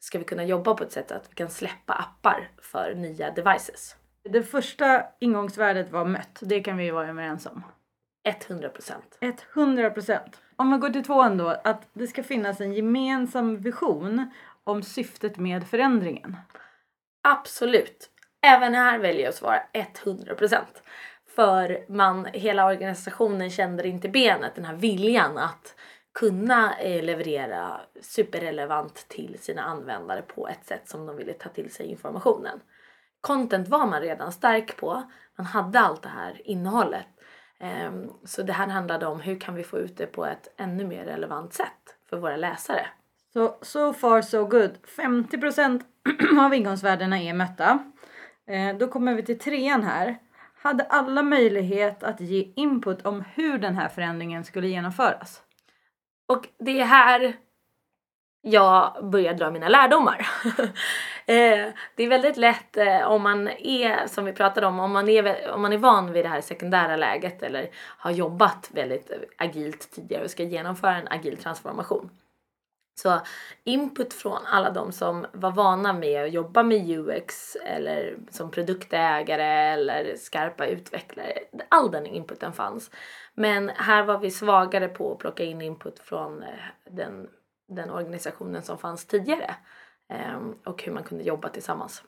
Ska 0.00 0.18
vi 0.18 0.24
kunna 0.24 0.44
jobba 0.44 0.74
på 0.74 0.84
ett 0.84 0.92
sätt 0.92 1.12
att 1.12 1.30
vi 1.30 1.34
kan 1.34 1.50
släppa 1.50 1.92
appar 1.92 2.50
för 2.62 2.94
nya 2.94 3.30
devices? 3.30 3.96
Det 4.24 4.42
första 4.42 5.04
ingångsvärdet 5.20 5.90
var 5.90 6.04
mött, 6.04 6.38
det 6.42 6.60
kan 6.60 6.76
vi 6.76 6.84
ju 6.84 6.90
vara 6.90 7.08
överens 7.08 7.46
om. 7.46 7.62
100 8.24 8.68
procent. 8.68 9.18
100 9.54 9.90
procent. 9.90 10.40
Om 10.56 10.72
vi 10.72 10.78
går 10.78 10.90
till 10.90 11.04
tvåan 11.04 11.36
då, 11.36 11.48
att 11.48 11.88
det 11.92 12.06
ska 12.06 12.22
finnas 12.22 12.60
en 12.60 12.72
gemensam 12.72 13.56
vision 13.56 14.30
om 14.64 14.82
syftet 14.82 15.36
med 15.36 15.66
förändringen. 15.68 16.36
Absolut. 17.28 18.10
Även 18.46 18.74
här 18.74 18.98
väljer 18.98 19.22
jag 19.22 19.28
att 19.28 19.34
svara 19.34 19.62
100 19.72 20.34
procent. 20.34 20.82
För 21.34 21.84
man, 21.88 22.24
hela 22.32 22.66
organisationen 22.66 23.50
kände 23.50 23.88
inte 23.88 24.08
benet, 24.08 24.54
den 24.54 24.64
här 24.64 24.74
viljan 24.74 25.38
att 25.38 25.74
kunna 26.14 26.78
eh, 26.78 27.02
leverera 27.02 27.80
superrelevant 28.00 29.08
till 29.08 29.38
sina 29.40 29.62
användare 29.62 30.22
på 30.22 30.48
ett 30.48 30.66
sätt 30.66 30.88
som 30.88 31.06
de 31.06 31.16
ville 31.16 31.32
ta 31.32 31.48
till 31.48 31.72
sig 31.72 31.86
informationen. 31.86 32.60
Content 33.20 33.68
var 33.68 33.86
man 33.86 34.00
redan 34.00 34.32
stark 34.32 34.76
på, 34.76 35.02
man 35.36 35.46
hade 35.46 35.80
allt 35.80 36.02
det 36.02 36.08
här 36.08 36.40
innehållet. 36.44 37.06
Ehm, 37.60 38.10
så 38.24 38.42
det 38.42 38.52
här 38.52 38.66
handlade 38.66 39.06
om 39.06 39.20
hur 39.20 39.40
kan 39.40 39.54
vi 39.54 39.64
få 39.64 39.78
ut 39.78 39.96
det 39.96 40.06
på 40.06 40.26
ett 40.26 40.54
ännu 40.56 40.86
mer 40.86 41.04
relevant 41.04 41.54
sätt 41.54 41.96
för 42.10 42.16
våra 42.16 42.36
läsare. 42.36 42.86
Så 43.32 43.56
so 43.62 43.92
far 43.92 44.22
so 44.22 44.44
good. 44.44 44.70
50 44.96 45.38
av 46.40 46.54
ingångsvärdena 46.54 47.20
är 47.20 47.34
mötta. 47.34 47.78
Ehm, 48.46 48.78
då 48.78 48.88
kommer 48.88 49.14
vi 49.14 49.22
till 49.22 49.38
trean 49.38 49.82
här 49.82 50.18
hade 50.62 50.84
alla 50.84 51.22
möjlighet 51.22 52.02
att 52.02 52.20
ge 52.20 52.52
input 52.56 53.06
om 53.06 53.24
hur 53.34 53.58
den 53.58 53.74
här 53.74 53.88
förändringen 53.88 54.44
skulle 54.44 54.68
genomföras. 54.68 55.42
Och 56.28 56.48
det 56.58 56.80
är 56.80 56.84
här 56.84 57.36
jag 58.40 59.10
börjar 59.10 59.34
dra 59.34 59.50
mina 59.50 59.68
lärdomar. 59.68 60.26
Eh, 61.26 61.68
det 61.96 62.02
är 62.02 62.08
väldigt 62.08 62.36
lätt 62.36 62.76
eh, 62.76 63.02
om 63.02 63.22
man 63.22 63.48
är, 63.48 64.06
som 64.06 64.24
vi 64.24 64.32
pratade 64.32 64.66
om, 64.66 64.80
om 64.80 64.92
man, 64.92 65.08
är, 65.08 65.50
om 65.50 65.62
man 65.62 65.72
är 65.72 65.78
van 65.78 66.12
vid 66.12 66.24
det 66.24 66.28
här 66.28 66.40
sekundära 66.40 66.96
läget 66.96 67.42
eller 67.42 67.70
har 67.74 68.10
jobbat 68.10 68.70
väldigt 68.72 69.10
agilt 69.38 69.90
tidigare 69.92 70.24
och 70.24 70.30
ska 70.30 70.42
genomföra 70.42 70.96
en 70.96 71.08
agil 71.08 71.36
transformation 71.36 72.10
så 72.94 73.20
input 73.64 74.14
från 74.14 74.46
alla 74.46 74.70
de 74.70 74.92
som 74.92 75.26
var 75.32 75.50
vana 75.50 75.92
med 75.92 76.24
att 76.24 76.32
jobba 76.32 76.62
med 76.62 76.90
UX 76.90 77.56
eller 77.56 78.16
som 78.30 78.50
produktägare 78.50 79.72
eller 79.72 80.16
skarpa 80.16 80.66
utvecklare, 80.66 81.32
all 81.68 81.90
den 81.90 82.06
inputen 82.06 82.52
fanns. 82.52 82.90
Men 83.34 83.68
här 83.68 84.02
var 84.04 84.18
vi 84.18 84.30
svagare 84.30 84.88
på 84.88 85.12
att 85.12 85.18
plocka 85.18 85.44
in 85.44 85.62
input 85.62 85.98
från 85.98 86.42
eh, 86.42 86.48
den, 86.90 87.28
den 87.68 87.90
organisationen 87.90 88.62
som 88.62 88.78
fanns 88.78 89.06
tidigare 89.06 89.54
ehm, 90.08 90.54
och 90.64 90.82
hur 90.82 90.92
man 90.92 91.04
kunde 91.04 91.24
jobba 91.24 91.48
tillsammans. 91.48 92.02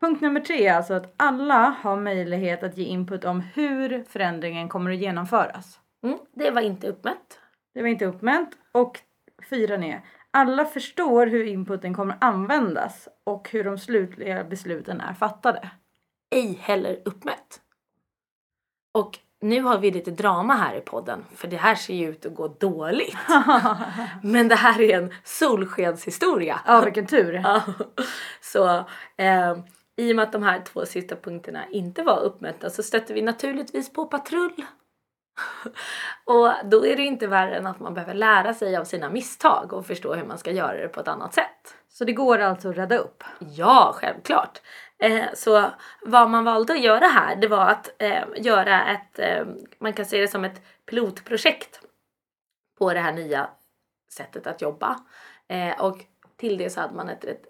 Punkt 0.00 0.20
nummer 0.20 0.40
tre 0.40 0.66
är 0.66 0.74
alltså 0.74 0.94
att 0.94 1.14
alla 1.16 1.76
har 1.82 1.96
möjlighet 1.96 2.62
att 2.62 2.76
ge 2.76 2.84
input 2.84 3.24
om 3.24 3.40
hur 3.40 4.04
förändringen 4.04 4.68
kommer 4.68 4.90
att 4.90 4.98
genomföras. 4.98 5.80
Mm, 6.02 6.18
det 6.32 6.50
var 6.50 6.60
inte 6.60 6.88
uppmätt. 6.88 7.40
Det 7.74 7.82
var 7.82 7.88
inte 7.88 8.06
uppmätt. 8.06 8.48
Och 8.72 9.00
fyra 9.50 9.74
är 9.74 10.04
alla 10.30 10.64
förstår 10.64 11.26
hur 11.26 11.44
inputen 11.44 11.94
kommer 11.94 12.16
användas 12.20 13.08
och 13.24 13.50
hur 13.50 13.64
de 13.64 13.78
slutliga 13.78 14.44
besluten 14.44 15.00
är 15.00 15.14
fattade. 15.14 15.70
Ej 16.30 16.58
heller 16.60 17.02
uppmätt. 17.04 17.60
Och 18.92 19.18
nu 19.40 19.60
har 19.60 19.78
vi 19.78 19.90
lite 19.90 20.10
drama 20.10 20.54
här 20.54 20.74
i 20.74 20.80
podden 20.80 21.24
för 21.34 21.48
det 21.48 21.56
här 21.56 21.74
ser 21.74 21.94
ju 21.94 22.10
ut 22.10 22.26
att 22.26 22.34
gå 22.34 22.48
dåligt. 22.48 23.16
Men 24.22 24.48
det 24.48 24.54
här 24.54 24.80
är 24.80 24.98
en 24.98 25.14
solskenshistoria. 25.24 26.60
Ja, 26.66 26.80
vilken 26.80 27.06
tur. 27.06 27.42
Så 28.40 28.76
eh, 29.16 29.58
i 29.96 30.12
och 30.12 30.16
med 30.16 30.22
att 30.22 30.32
de 30.32 30.42
här 30.42 30.60
två 30.60 30.86
sista 30.86 31.16
punkterna 31.16 31.68
inte 31.70 32.02
var 32.02 32.20
uppmätta 32.20 32.70
så 32.70 32.82
stötte 32.82 33.14
vi 33.14 33.22
naturligtvis 33.22 33.92
på 33.92 34.06
patrull. 34.06 34.64
och 36.24 36.52
då 36.64 36.86
är 36.86 36.96
det 36.96 37.02
inte 37.02 37.26
värre 37.26 37.56
än 37.56 37.66
att 37.66 37.80
man 37.80 37.94
behöver 37.94 38.14
lära 38.14 38.54
sig 38.54 38.76
av 38.76 38.84
sina 38.84 39.10
misstag 39.10 39.72
och 39.72 39.86
förstå 39.86 40.14
hur 40.14 40.24
man 40.24 40.38
ska 40.38 40.50
göra 40.50 40.76
det 40.80 40.88
på 40.88 41.00
ett 41.00 41.08
annat 41.08 41.34
sätt. 41.34 41.74
Så 41.88 42.04
det 42.04 42.12
går 42.12 42.38
alltså 42.38 42.68
att 42.68 42.76
rädda 42.76 42.98
upp? 42.98 43.24
Ja, 43.38 43.92
självklart. 43.94 44.60
Eh, 44.98 45.24
så 45.34 45.70
vad 46.02 46.30
man 46.30 46.44
valde 46.44 46.72
att 46.72 46.80
göra 46.80 47.06
här 47.06 47.36
det 47.36 47.48
var 47.48 47.66
att 47.66 47.94
eh, 47.98 48.24
göra 48.36 48.86
ett, 48.86 49.18
eh, 49.18 49.46
man 49.78 49.92
kan 49.92 50.06
se 50.06 50.20
det 50.20 50.28
som 50.28 50.44
ett 50.44 50.62
pilotprojekt 50.86 51.80
på 52.78 52.92
det 52.92 53.00
här 53.00 53.12
nya 53.12 53.50
sättet 54.10 54.46
att 54.46 54.62
jobba. 54.62 54.98
Eh, 55.48 55.80
och 55.80 55.98
till 56.36 56.58
det 56.58 56.70
så 56.70 56.80
hade 56.80 56.94
man 56.94 57.08
ett, 57.08 57.24
ett, 57.24 57.46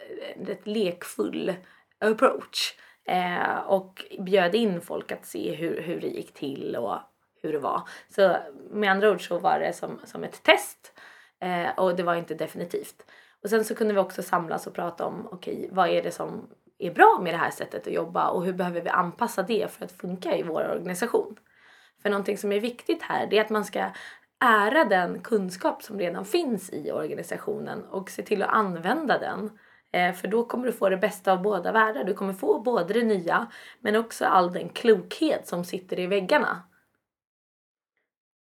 ett 0.49 0.67
lekfull 0.67 1.55
approach 2.01 2.75
eh, 3.05 3.59
och 3.59 4.05
bjöd 4.19 4.55
in 4.55 4.81
folk 4.81 5.13
att 5.13 5.27
se 5.27 5.55
hur, 5.55 5.83
hur 5.83 6.01
det 6.01 6.07
gick 6.07 6.35
till 6.35 6.77
och 6.77 6.99
hur 7.43 7.53
det 7.53 7.59
var. 7.59 7.89
Så 8.09 8.37
med 8.71 8.91
andra 8.91 9.11
ord 9.11 9.29
så 9.29 9.39
var 9.39 9.61
det 9.61 9.73
som, 9.73 10.01
som 10.05 10.25
ett 10.25 10.43
test 10.43 10.93
eh, 11.41 11.79
och 11.79 11.97
det 11.97 12.03
var 12.03 12.15
inte 12.15 12.35
definitivt. 12.35 13.05
Och 13.43 13.51
sen 13.51 13.65
så 13.65 13.75
kunde 13.75 13.95
vi 13.95 14.01
också 14.01 14.23
samlas 14.23 14.67
och 14.67 14.75
prata 14.75 15.07
om 15.07 15.29
okej, 15.33 15.57
okay, 15.57 15.69
vad 15.73 15.89
är 15.89 16.03
det 16.03 16.11
som 16.11 16.49
är 16.79 16.91
bra 16.91 17.19
med 17.23 17.35
det 17.35 17.39
här 17.39 17.51
sättet 17.51 17.87
att 17.87 17.93
jobba 17.93 18.29
och 18.29 18.45
hur 18.45 18.53
behöver 18.53 18.81
vi 18.81 18.89
anpassa 18.89 19.43
det 19.43 19.73
för 19.73 19.85
att 19.85 19.93
funka 19.93 20.37
i 20.37 20.43
vår 20.43 20.71
organisation? 20.71 21.37
För 22.03 22.11
någonting 22.11 22.39
som 22.39 22.53
är 22.53 22.61
viktigt 22.61 23.03
här 23.03 23.27
det 23.27 23.39
är 23.39 23.45
att 23.45 23.51
man 23.51 23.65
ska 23.65 23.91
ära 24.45 24.85
den 24.85 25.21
kunskap 25.21 25.83
som 25.83 25.99
redan 25.99 26.25
finns 26.25 26.73
i 26.73 26.93
organisationen 26.93 27.85
och 27.85 28.11
se 28.11 28.23
till 28.23 28.43
att 28.43 28.49
använda 28.49 29.19
den. 29.19 29.59
Eh, 29.93 30.15
för 30.15 30.29
då 30.29 30.45
kommer 30.45 30.67
du 30.67 30.73
få 30.73 30.89
det 30.89 30.97
bästa 30.97 31.33
av 31.33 31.43
båda 31.43 31.73
världar. 31.73 32.05
Du 32.05 32.15
kommer 32.15 32.33
få 32.33 32.61
både 32.61 32.95
det 32.95 33.05
nya 33.05 33.47
men 33.81 33.97
också 33.97 34.25
all 34.25 34.53
den 34.53 34.69
klokhet 34.69 35.49
som 35.49 35.65
sitter 35.65 35.99
i 35.99 36.07
väggarna 36.07 36.63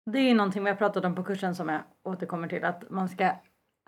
det 0.06 0.18
är 0.18 0.34
någonting 0.34 0.64
vi 0.64 0.70
har 0.70 0.76
pratat 0.76 1.04
om 1.04 1.14
på 1.14 1.22
kursen 1.22 1.54
som 1.54 1.68
jag 1.68 1.80
återkommer 2.04 2.48
till 2.48 2.64
att 2.64 2.90
man 2.90 3.08
ska 3.08 3.32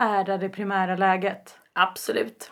ära 0.02 0.38
det 0.38 0.48
primära 0.48 0.96
läget. 0.96 1.58
Absolut. 1.72 2.50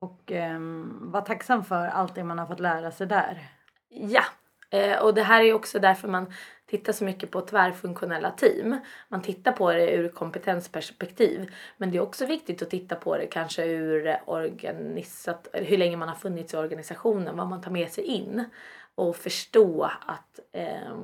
och 0.00 0.30
um, 0.30 1.10
vara 1.10 1.22
tacksam 1.22 1.64
för 1.64 1.86
allt 1.86 2.14
det 2.14 2.24
man 2.24 2.38
har 2.38 2.46
fått 2.46 2.60
lära 2.60 2.90
sig 2.90 3.06
där. 3.06 3.48
Ja, 3.88 4.24
eh, 4.70 4.98
och 4.98 5.14
det 5.14 5.22
här 5.22 5.42
är 5.42 5.52
också 5.52 5.78
därför 5.78 6.08
man 6.08 6.32
tittar 6.66 6.92
så 6.92 7.04
mycket 7.04 7.30
på 7.30 7.40
tvärfunktionella 7.40 8.30
team. 8.30 8.78
Man 9.08 9.22
tittar 9.22 9.52
på 9.52 9.72
det 9.72 9.90
ur 9.90 10.08
kompetensperspektiv. 10.08 11.54
Men 11.76 11.90
det 11.90 11.98
är 11.98 12.02
också 12.02 12.26
viktigt 12.26 12.62
att 12.62 12.70
titta 12.70 12.96
på 12.96 13.16
det 13.16 13.26
kanske 13.26 13.64
ur 13.64 14.16
organisat, 14.26 15.48
hur 15.52 15.78
länge 15.78 15.96
man 15.96 16.08
har 16.08 16.16
funnits 16.16 16.54
i 16.54 16.56
organisationen, 16.56 17.36
vad 17.36 17.48
man 17.48 17.60
tar 17.60 17.70
med 17.70 17.90
sig 17.90 18.04
in. 18.04 18.44
Och 18.94 19.16
förstå 19.16 19.90
att 20.06 20.40
eh, 20.52 20.96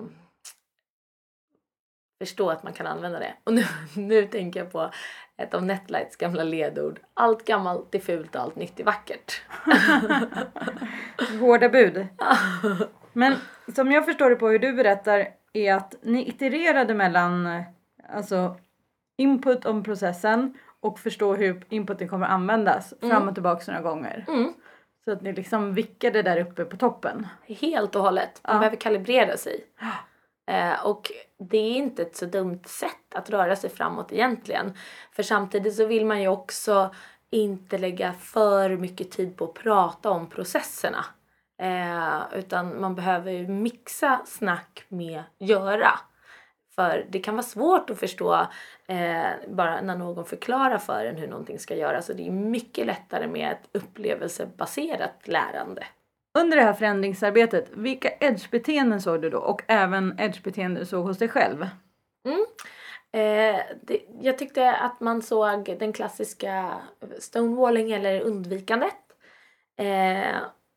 förstå 2.22 2.50
att 2.50 2.62
man 2.62 2.72
kan 2.72 2.86
använda 2.86 3.18
det. 3.18 3.34
Och 3.44 3.52
nu, 3.54 3.64
nu 3.96 4.26
tänker 4.26 4.60
jag 4.60 4.72
på 4.72 4.90
ett 5.36 5.54
av 5.54 5.64
Netlights 5.64 6.16
gamla 6.16 6.44
ledord. 6.44 7.00
Allt 7.14 7.44
gammalt 7.44 7.94
är 7.94 7.98
fult 7.98 8.34
och 8.34 8.42
allt 8.42 8.56
nytt 8.56 8.80
är 8.80 8.84
vackert. 8.84 9.42
Hårda 11.40 11.68
bud. 11.68 12.06
Men 13.12 13.34
som 13.74 13.92
jag 13.92 14.04
förstår 14.04 14.30
det 14.30 14.36
på 14.36 14.48
hur 14.48 14.58
du 14.58 14.72
berättar 14.72 15.28
är 15.52 15.74
att 15.74 15.94
ni 16.02 16.28
itererade 16.28 16.94
mellan 16.94 17.62
alltså 18.08 18.56
input 19.16 19.64
om 19.64 19.82
processen 19.82 20.58
och 20.80 20.98
förstå 20.98 21.34
hur 21.34 21.64
inputen 21.68 22.08
kommer 22.08 22.26
att 22.26 22.32
användas 22.32 22.94
mm. 23.02 23.10
fram 23.10 23.28
och 23.28 23.34
tillbaka 23.34 23.72
några 23.72 23.82
gånger. 23.82 24.24
Mm. 24.28 24.52
Så 25.04 25.12
att 25.12 25.22
ni 25.22 25.32
liksom 25.32 25.74
vickade 25.74 26.22
där 26.22 26.40
uppe 26.40 26.64
på 26.64 26.76
toppen. 26.76 27.26
Helt 27.46 27.96
och 27.96 28.02
hållet. 28.02 28.40
Man 28.44 28.54
ja. 28.54 28.58
behöver 28.58 28.76
kalibrera 28.76 29.36
sig. 29.36 29.64
Eh, 30.46 30.86
och 30.86 31.12
det 31.38 31.58
är 31.58 31.76
inte 31.76 32.02
ett 32.02 32.16
så 32.16 32.26
dumt 32.26 32.62
sätt 32.66 33.14
att 33.14 33.30
röra 33.30 33.56
sig 33.56 33.70
framåt 33.70 34.12
egentligen. 34.12 34.74
För 35.12 35.22
samtidigt 35.22 35.74
så 35.74 35.86
vill 35.86 36.06
man 36.06 36.22
ju 36.22 36.28
också 36.28 36.94
inte 37.30 37.78
lägga 37.78 38.12
för 38.12 38.76
mycket 38.76 39.10
tid 39.10 39.36
på 39.36 39.44
att 39.44 39.54
prata 39.54 40.10
om 40.10 40.30
processerna. 40.30 41.04
Eh, 41.58 42.38
utan 42.38 42.80
man 42.80 42.94
behöver 42.94 43.32
ju 43.32 43.48
mixa 43.48 44.20
snack 44.26 44.84
med 44.88 45.22
göra. 45.38 45.90
För 46.74 47.06
det 47.10 47.18
kan 47.18 47.34
vara 47.34 47.46
svårt 47.46 47.90
att 47.90 47.98
förstå 47.98 48.46
eh, 48.86 49.30
bara 49.48 49.80
när 49.80 49.96
någon 49.96 50.24
förklarar 50.24 50.78
för 50.78 51.04
en 51.04 51.16
hur 51.16 51.28
någonting 51.28 51.58
ska 51.58 51.76
göras. 51.76 52.06
Så 52.06 52.12
det 52.12 52.26
är 52.26 52.30
mycket 52.30 52.86
lättare 52.86 53.26
med 53.26 53.52
ett 53.52 53.68
upplevelsebaserat 53.72 55.28
lärande. 55.28 55.84
Under 56.38 56.56
det 56.56 56.62
här 56.62 56.72
förändringsarbetet, 56.72 57.70
vilka 57.72 58.10
edge-beteenden 58.20 59.00
såg 59.00 59.22
du 59.22 59.30
då? 59.30 59.38
Och 59.38 59.62
även 59.66 60.18
edge-beteenden 60.18 60.80
du 60.80 60.86
såg 60.86 61.06
hos 61.06 61.18
dig 61.18 61.28
själv? 61.28 61.66
Mm. 62.24 62.46
Eh, 63.12 63.60
det, 63.82 64.02
jag 64.20 64.38
tyckte 64.38 64.72
att 64.72 65.00
man 65.00 65.22
såg 65.22 65.76
den 65.78 65.92
klassiska 65.92 66.80
stonewalling 67.18 67.92
eller 67.92 68.20
undvikandet. 68.20 68.96
Eh, 69.76 70.36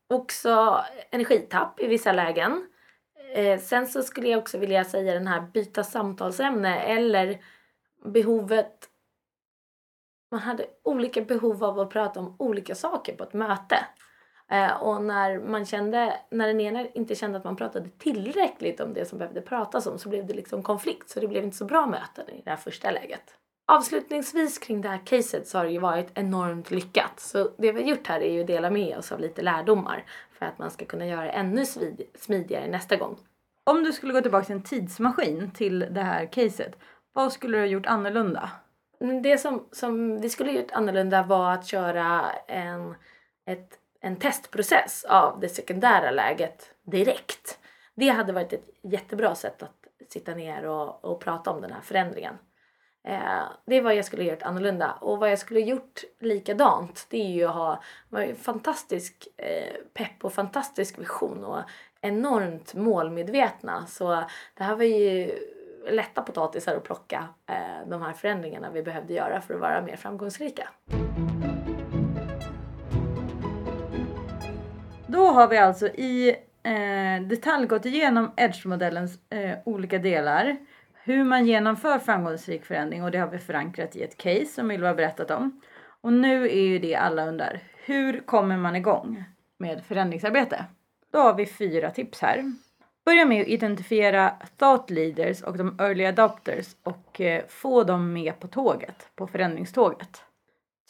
också 0.10 0.84
energitapp 1.12 1.80
i 1.80 1.88
vissa 1.88 2.12
lägen. 2.12 2.68
Eh, 3.36 3.60
sen 3.60 3.88
så 3.88 4.04
skulle 4.04 4.30
jag 4.30 4.40
också 4.40 4.58
vilja 4.58 4.84
säga 4.84 5.14
den 5.14 5.28
här 5.28 5.42
byta 5.42 5.84
samtalsämne 5.84 6.80
eller 6.80 7.42
behovet 8.06 8.90
man 10.32 10.40
hade 10.40 10.66
olika 10.84 11.22
behov 11.22 11.64
av 11.64 11.80
att 11.80 11.90
prata 11.90 12.20
om 12.20 12.36
olika 12.40 12.76
saker 12.76 13.16
på 13.16 13.24
ett 13.24 13.34
möte. 13.34 13.86
Eh, 14.52 14.84
och 14.84 15.02
när 15.02 15.40
man 15.40 15.66
kände, 15.66 16.20
när 16.30 16.48
den 16.48 16.62
ena 16.62 16.88
inte 16.88 17.16
kände 17.16 17.38
att 17.38 17.44
man 17.44 17.56
pratade 17.56 17.90
tillräckligt 17.90 18.80
om 18.80 18.94
det 18.94 19.06
som 19.06 19.18
behövde 19.18 19.42
pratas 19.42 19.88
om 19.88 20.00
så 20.00 20.10
blev 20.10 20.28
det 20.28 20.34
liksom 20.34 20.64
konflikt 20.64 21.10
så 21.10 21.20
det 21.20 21.28
blev 21.28 21.44
inte 21.44 21.58
så 21.58 21.66
bra 21.66 21.88
möten 21.88 22.30
i 22.30 22.42
det 22.44 22.50
här 22.50 22.58
första 22.58 22.92
läget. 22.92 23.36
Avslutningsvis 23.68 24.58
kring 24.58 24.82
det 24.82 24.90
här 24.90 25.06
caset 25.06 25.48
så 25.48 25.58
har 25.58 25.66
det 25.66 25.72
ju 25.72 25.80
varit 25.80 26.12
enormt 26.14 26.72
lyckat. 26.72 27.20
Så 27.20 27.50
det 27.58 27.72
vi 27.72 27.82
har 27.82 27.90
gjort 27.90 28.08
här 28.08 28.22
är 28.22 28.32
ju 28.32 28.42
att 28.42 28.48
dela 28.48 28.70
med 28.70 28.98
oss 28.98 29.12
av 29.12 29.20
lite 29.20 29.42
lärdomar 29.42 30.06
för 30.40 30.46
att 30.46 30.60
man 30.60 30.72
ska 30.72 30.86
kunna 30.86 31.06
göra 31.06 31.22
det 31.22 31.30
ännu 31.30 31.66
smidigare 32.16 32.68
nästa 32.68 32.96
gång. 32.96 33.18
Om 33.64 33.84
du 33.84 33.94
skulle 33.94 34.14
gå 34.14 34.22
tillbaka 34.22 34.46
till 34.46 34.56
en 34.56 34.64
tidsmaskin 34.64 35.52
till 35.52 35.80
det 35.80 36.02
här 36.02 36.26
caset, 36.26 36.76
vad 37.14 37.34
skulle 37.34 37.58
du 37.58 37.62
ha 37.62 37.68
gjort 37.68 37.86
annorlunda? 37.86 38.50
Det 39.24 39.38
som, 39.38 39.68
som 39.72 40.22
vi 40.22 40.30
skulle 40.30 40.52
ha 40.52 40.60
gjort 40.60 40.72
annorlunda 40.72 41.24
var 41.24 41.52
att 41.52 41.68
köra 41.68 42.32
en, 42.48 42.96
ett 43.46 43.80
en 44.06 44.16
testprocess 44.16 45.06
av 45.10 45.40
det 45.40 45.50
sekundära 45.50 46.12
läget 46.12 46.72
direkt. 46.84 47.60
Det 47.96 48.10
hade 48.10 48.34
varit 48.34 48.54
ett 48.54 48.70
jättebra 48.82 49.36
sätt 49.36 49.64
att 49.64 49.88
sitta 50.10 50.34
ner 50.34 50.66
och, 50.66 51.06
och 51.06 51.20
prata 51.20 51.52
om 51.52 51.62
den 51.62 51.74
här 51.74 51.82
förändringen. 51.82 52.38
Eh, 53.08 53.44
det 53.66 53.76
är 53.76 53.82
vad 53.82 53.96
jag 53.96 54.06
skulle 54.06 54.24
gjort 54.24 54.42
annorlunda. 54.42 54.92
Och 54.92 55.20
vad 55.20 55.32
jag 55.32 55.40
skulle 55.40 55.60
gjort 55.60 56.04
likadant 56.20 57.08
det 57.10 57.18
är 57.18 57.30
ju 57.30 57.46
att 57.46 57.56
ha 57.56 57.82
en 58.12 58.36
fantastisk 58.36 59.28
eh, 59.38 59.74
pepp 59.94 60.26
och 60.26 60.34
fantastisk 60.34 61.00
vision 61.00 61.44
och 61.44 61.62
enormt 62.02 62.74
målmedvetna. 62.74 63.86
Så 63.86 64.24
det 64.58 64.64
här 64.64 64.76
var 64.76 64.84
ju 64.84 65.32
lätta 65.90 66.22
potatisar 66.22 66.76
att 66.76 66.84
plocka 66.84 67.28
eh, 67.48 67.88
de 67.88 68.02
här 68.02 68.14
förändringarna 68.14 68.72
vi 68.72 68.84
behövde 68.84 69.14
göra 69.14 69.42
för 69.42 69.54
att 69.54 69.60
vara 69.60 69.82
mer 69.82 69.96
framgångsrika. 69.96 70.70
Då 75.16 75.28
har 75.28 75.48
vi 75.48 75.58
alltså 75.58 75.88
i 75.88 76.36
eh, 76.64 77.28
detalj 77.28 77.68
gått 77.68 77.86
igenom 77.86 78.32
Edge-modellens 78.38 79.20
eh, 79.30 79.58
olika 79.66 79.98
delar. 80.00 80.58
Hur 80.94 81.24
man 81.24 81.46
genomför 81.46 82.00
framgångsrik 82.00 82.66
förändring 82.66 83.04
och 83.04 83.12
det 83.12 83.18
har 83.18 83.28
vi 83.28 83.38
förankrat 83.38 83.96
i 83.96 84.04
ett 84.04 84.18
case 84.18 84.46
som 84.46 84.72
Ylva 84.72 84.88
har 84.88 84.96
berättat 84.96 85.32
om. 85.32 85.62
Och 86.02 86.14
nu 86.14 86.46
är 86.46 86.62
ju 86.62 86.80
det 86.80 86.96
alla 86.96 87.28
undrar. 87.28 87.60
Hur 87.86 88.20
kommer 88.20 88.58
man 88.58 88.76
igång 88.76 89.24
med 89.58 89.86
förändringsarbete? 89.86 90.66
Då 91.12 91.20
har 91.20 91.34
vi 91.34 91.46
fyra 91.46 91.92
tips 91.92 92.22
här. 92.22 92.54
Börja 93.06 93.26
med 93.26 93.42
att 93.42 93.48
identifiera 93.48 94.34
thought 94.58 94.90
leaders 94.90 95.42
och 95.42 95.58
de 95.58 95.80
early 95.80 96.06
adopters 96.06 96.76
och 96.84 97.22
eh, 97.22 97.44
få 97.48 97.84
dem 97.84 98.14
med 98.14 98.40
på 98.40 98.48
tåget, 98.48 99.10
på 99.16 99.28
förändringståget. 99.28 100.22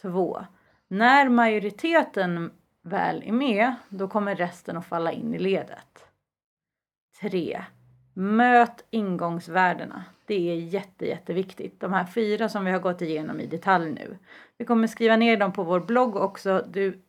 2. 0.02 0.46
När 0.88 1.30
majoriteten 1.30 2.52
väl 2.86 3.24
är 3.26 3.32
med, 3.32 3.76
då 3.90 4.08
kommer 4.08 4.36
resten 4.36 4.78
att 4.78 4.86
falla 4.86 5.12
in 5.12 5.34
i 5.34 5.40
ledet. 5.40 6.06
3. 7.22 7.64
Möt 8.14 8.86
ingångsvärdena. 8.90 10.04
Det 10.26 10.52
är 10.52 10.56
jätte, 10.56 11.06
jätteviktigt. 11.06 11.80
De 11.80 11.94
här 11.94 12.06
fyra 12.06 12.50
som 12.50 12.66
vi 12.66 12.72
har 12.72 12.80
gått 12.80 13.02
igenom 13.02 13.40
i 13.40 13.46
detalj 13.46 13.92
nu. 13.92 14.18
Vi 14.58 14.66
kommer 14.66 14.88
skriva 14.88 15.16
ner 15.16 15.38
dem 15.38 15.54
på 15.54 15.64
vår 15.64 15.80
blogg 15.80 16.16
också. 16.16 16.66
Du 16.68 17.02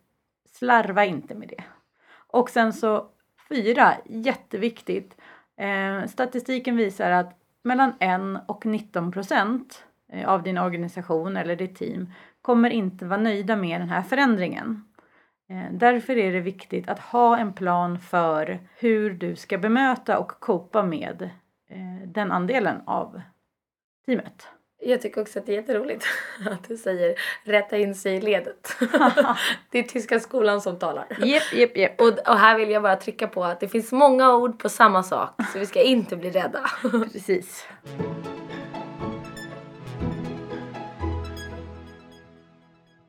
slarva 0.53 1.05
inte 1.05 1.35
med 1.35 1.49
det. 1.49 1.65
Och 2.13 2.51
sen 2.51 2.73
så 2.73 3.09
fyra, 3.49 3.95
jätteviktigt. 4.05 5.17
Eh, 5.57 6.07
statistiken 6.09 6.77
visar 6.77 7.11
att 7.11 7.39
mellan 7.63 7.93
1 8.01 8.43
och 8.49 8.67
19 8.67 9.13
procent 9.13 9.85
eh, 10.13 10.29
av 10.29 10.43
din 10.43 10.59
organisation 10.59 11.37
eller 11.37 11.57
ditt 11.57 11.77
team 11.77 12.13
kommer 12.43 12.71
inte 12.71 13.05
vara 13.05 13.21
nöjda 13.21 13.57
med 13.57 13.81
den 13.81 13.89
här 13.89 14.03
förändringen. 14.03 14.83
Eh, 15.51 15.73
därför 15.73 16.19
är 16.19 16.33
det 16.33 16.41
viktigt 16.41 16.89
att 16.89 16.99
ha 16.99 17.39
en 17.39 17.53
plan 17.53 17.99
för 17.99 18.59
hur 18.79 19.11
du 19.11 19.37
ska 19.37 19.59
bemöta 19.59 20.19
och 20.19 20.29
kopa 20.29 20.83
med 20.83 21.23
eh, 21.71 22.09
den 22.09 22.33
andelen 22.33 22.83
av 22.87 23.21
teamet. 24.07 24.49
Jag 24.79 25.03
tycker 25.03 25.21
också 25.21 25.39
att 25.39 25.47
det 25.47 25.53
är 25.53 25.57
jätteroligt 25.57 26.05
att 26.51 26.69
du 26.69 26.77
säger 26.77 27.15
rätta 27.45 27.79
in 27.79 27.95
sig 27.95 28.17
i 28.17 28.21
ledet. 28.21 28.77
det 29.71 29.79
är 29.79 29.83
tyska 29.83 30.21
skolan 30.21 30.61
som 30.61 30.79
talar. 30.79 31.07
Yep, 31.25 31.43
yep, 31.55 31.77
yep. 31.77 32.01
Och, 32.01 32.29
och 32.29 32.39
här 32.39 32.59
vill 32.59 32.71
jag 32.71 32.83
bara 32.83 32.97
trycka 32.97 33.29
på 33.29 33.45
att 33.45 33.61
det 33.61 33.69
finns 33.69 33.93
många 33.93 34.35
ord 34.35 34.59
på 34.59 34.69
samma 34.69 35.03
sak 35.03 35.31
så 35.53 35.59
vi 35.59 35.67
ska 35.67 35.83
inte 35.83 36.17
bli 36.17 36.31
rädda. 36.31 36.61
Precis. 37.13 37.69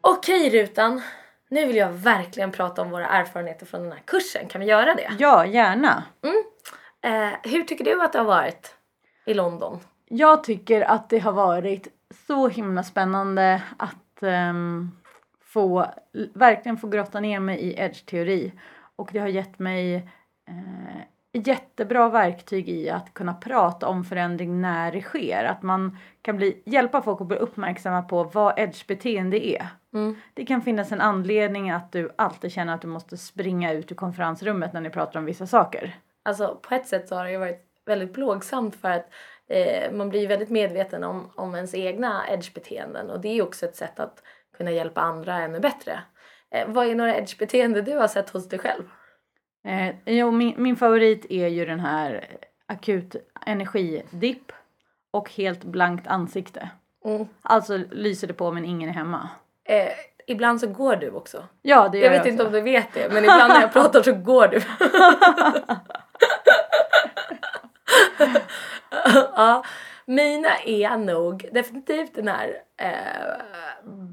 Okej 0.01 0.49
Rutan, 0.49 1.01
nu 1.49 1.65
vill 1.65 1.75
jag 1.75 1.89
verkligen 1.89 2.51
prata 2.51 2.81
om 2.81 2.89
våra 2.89 3.07
erfarenheter 3.07 3.65
från 3.65 3.81
den 3.83 3.91
här 3.91 4.01
kursen. 4.05 4.47
Kan 4.47 4.61
vi 4.61 4.67
göra 4.67 4.95
det? 4.95 5.11
Ja, 5.19 5.45
gärna. 5.45 6.03
Mm. 6.23 6.43
Eh, 7.01 7.51
hur 7.51 7.63
tycker 7.63 7.85
du 7.85 8.03
att 8.03 8.13
det 8.13 8.19
har 8.19 8.25
varit 8.25 8.75
i 9.25 9.33
London? 9.33 9.79
Jag 10.05 10.43
tycker 10.43 10.81
att 10.81 11.09
det 11.09 11.19
har 11.19 11.31
varit 11.31 11.87
så 12.27 12.47
himla 12.47 12.83
spännande 12.83 13.63
att 13.77 14.23
um, 14.23 14.91
få 15.41 15.85
verkligen 16.33 16.77
få 16.77 16.87
grotta 16.87 17.19
ner 17.19 17.39
mig 17.39 17.59
i 17.59 17.79
edge-teori. 17.79 18.51
Och 18.95 19.09
det 19.13 19.19
har 19.19 19.27
gett 19.27 19.59
mig 19.59 19.95
eh, 20.47 21.01
jättebra 21.37 22.09
verktyg 22.09 22.69
i 22.69 22.89
att 22.89 23.13
kunna 23.13 23.33
prata 23.33 23.87
om 23.87 24.03
förändring 24.03 24.61
när 24.61 24.91
det 24.91 25.01
sker. 25.01 25.43
Att 25.43 25.63
man 25.63 25.97
kan 26.21 26.37
bli, 26.37 26.63
hjälpa 26.65 27.01
folk 27.01 27.21
att 27.21 27.27
bli 27.27 27.37
uppmärksamma 27.37 28.01
på 28.01 28.23
vad 28.23 28.59
edge-beteende 28.59 29.47
är. 29.47 29.67
Mm. 29.93 30.15
Det 30.33 30.45
kan 30.45 30.61
finnas 30.61 30.91
en 30.91 31.01
anledning 31.01 31.69
att 31.69 31.91
du 31.91 32.09
alltid 32.15 32.51
känner 32.51 32.73
att 32.73 32.81
du 32.81 32.87
måste 32.87 33.17
springa 33.17 33.73
ut 33.73 33.91
ur 33.91 33.95
konferensrummet 33.95 34.73
när 34.73 34.81
ni 34.81 34.89
pratar 34.89 35.19
om 35.19 35.25
vissa 35.25 35.47
saker. 35.47 35.95
Alltså 36.23 36.59
på 36.61 36.75
ett 36.75 36.87
sätt 36.87 37.07
så 37.07 37.15
har 37.15 37.25
det 37.25 37.31
ju 37.31 37.37
varit 37.37 37.63
väldigt 37.85 38.13
plågsamt 38.13 38.75
för 38.75 38.89
att 38.89 39.09
eh, 39.47 39.91
man 39.91 40.09
blir 40.09 40.27
väldigt 40.27 40.49
medveten 40.49 41.03
om, 41.03 41.31
om 41.35 41.55
ens 41.55 41.75
egna 41.75 42.23
edge-beteenden 42.29 43.09
och 43.09 43.19
det 43.19 43.27
är 43.27 43.33
ju 43.33 43.41
också 43.41 43.65
ett 43.65 43.75
sätt 43.75 43.99
att 43.99 44.23
kunna 44.57 44.71
hjälpa 44.71 45.01
andra 45.01 45.39
ännu 45.39 45.59
bättre. 45.59 45.99
Eh, 46.51 46.67
vad 46.67 46.87
är 46.87 46.95
några 46.95 47.15
edge-beteende 47.15 47.81
du 47.81 47.95
har 47.95 48.07
sett 48.07 48.29
hos 48.29 48.49
dig 48.49 48.59
själv? 48.59 48.83
Eh, 49.67 49.95
jo, 50.05 50.31
min, 50.31 50.53
min 50.57 50.75
favorit 50.75 51.25
är 51.29 51.47
ju 51.47 51.65
den 51.65 51.79
här 51.79 52.27
akut 52.65 53.15
energidipp 53.45 54.51
och 55.11 55.31
helt 55.31 55.63
blankt 55.63 56.07
ansikte. 56.07 56.69
Mm. 57.05 57.27
Alltså 57.41 57.77
lyser 57.91 58.27
det 58.27 58.33
på 58.33 58.51
men 58.51 58.65
ingen 58.65 58.89
är 58.89 58.93
hemma. 58.93 59.29
Eh, 59.65 59.91
ibland 60.27 60.59
så 60.59 60.67
går 60.67 60.95
du 60.95 61.11
också. 61.11 61.43
Ja, 61.61 61.89
det 61.89 61.97
gör 61.97 62.05
Jag 62.05 62.13
jag, 62.15 62.19
vet 62.19 62.31
inte 62.31 62.43
också. 62.43 62.57
om 62.57 62.65
du 62.65 62.71
vet 62.71 62.93
det, 62.93 63.09
men 63.09 63.23
ibland 63.23 63.53
när 63.53 63.61
jag 63.61 63.73
pratar 63.73 64.01
så 64.01 64.13
går 64.13 64.47
du. 64.47 64.61
ja, 69.35 69.63
mina 70.05 70.57
är 70.65 70.97
nog 70.97 71.49
definitivt 71.51 72.15
den 72.15 72.27
här 72.27 72.55
eh, 72.77 73.45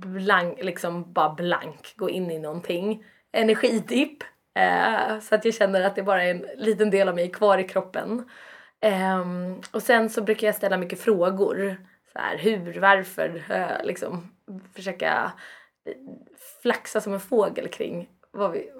blank, 0.00 0.58
liksom 0.62 1.12
bara 1.12 1.34
blank, 1.34 1.94
gå 1.96 2.10
in 2.10 2.30
i 2.30 2.38
någonting. 2.38 3.04
Energidipp. 3.32 4.24
Eh, 4.54 5.20
så 5.20 5.34
att 5.34 5.44
jag 5.44 5.54
känner 5.54 5.82
att 5.82 5.96
det 5.96 6.02
bara 6.02 6.24
är 6.24 6.30
en 6.30 6.46
liten 6.56 6.90
del 6.90 7.08
av 7.08 7.14
mig 7.14 7.30
kvar 7.30 7.58
i 7.58 7.64
kroppen. 7.64 8.28
Eh, 8.80 9.24
och 9.72 9.82
sen 9.82 10.10
så 10.10 10.22
brukar 10.22 10.46
jag 10.46 10.54
ställa 10.54 10.76
mycket 10.76 11.00
frågor. 11.00 11.76
Så 12.12 12.18
här, 12.18 12.38
hur, 12.38 12.80
varför, 12.80 13.44
eh, 13.50 13.86
liksom 13.86 14.30
försöka 14.74 15.32
eh, 15.88 15.94
flaxa 16.62 17.00
som 17.00 17.12
en 17.12 17.20
fågel 17.20 17.68
kring 17.68 18.08
vad 18.30 18.52
vi, 18.52 18.70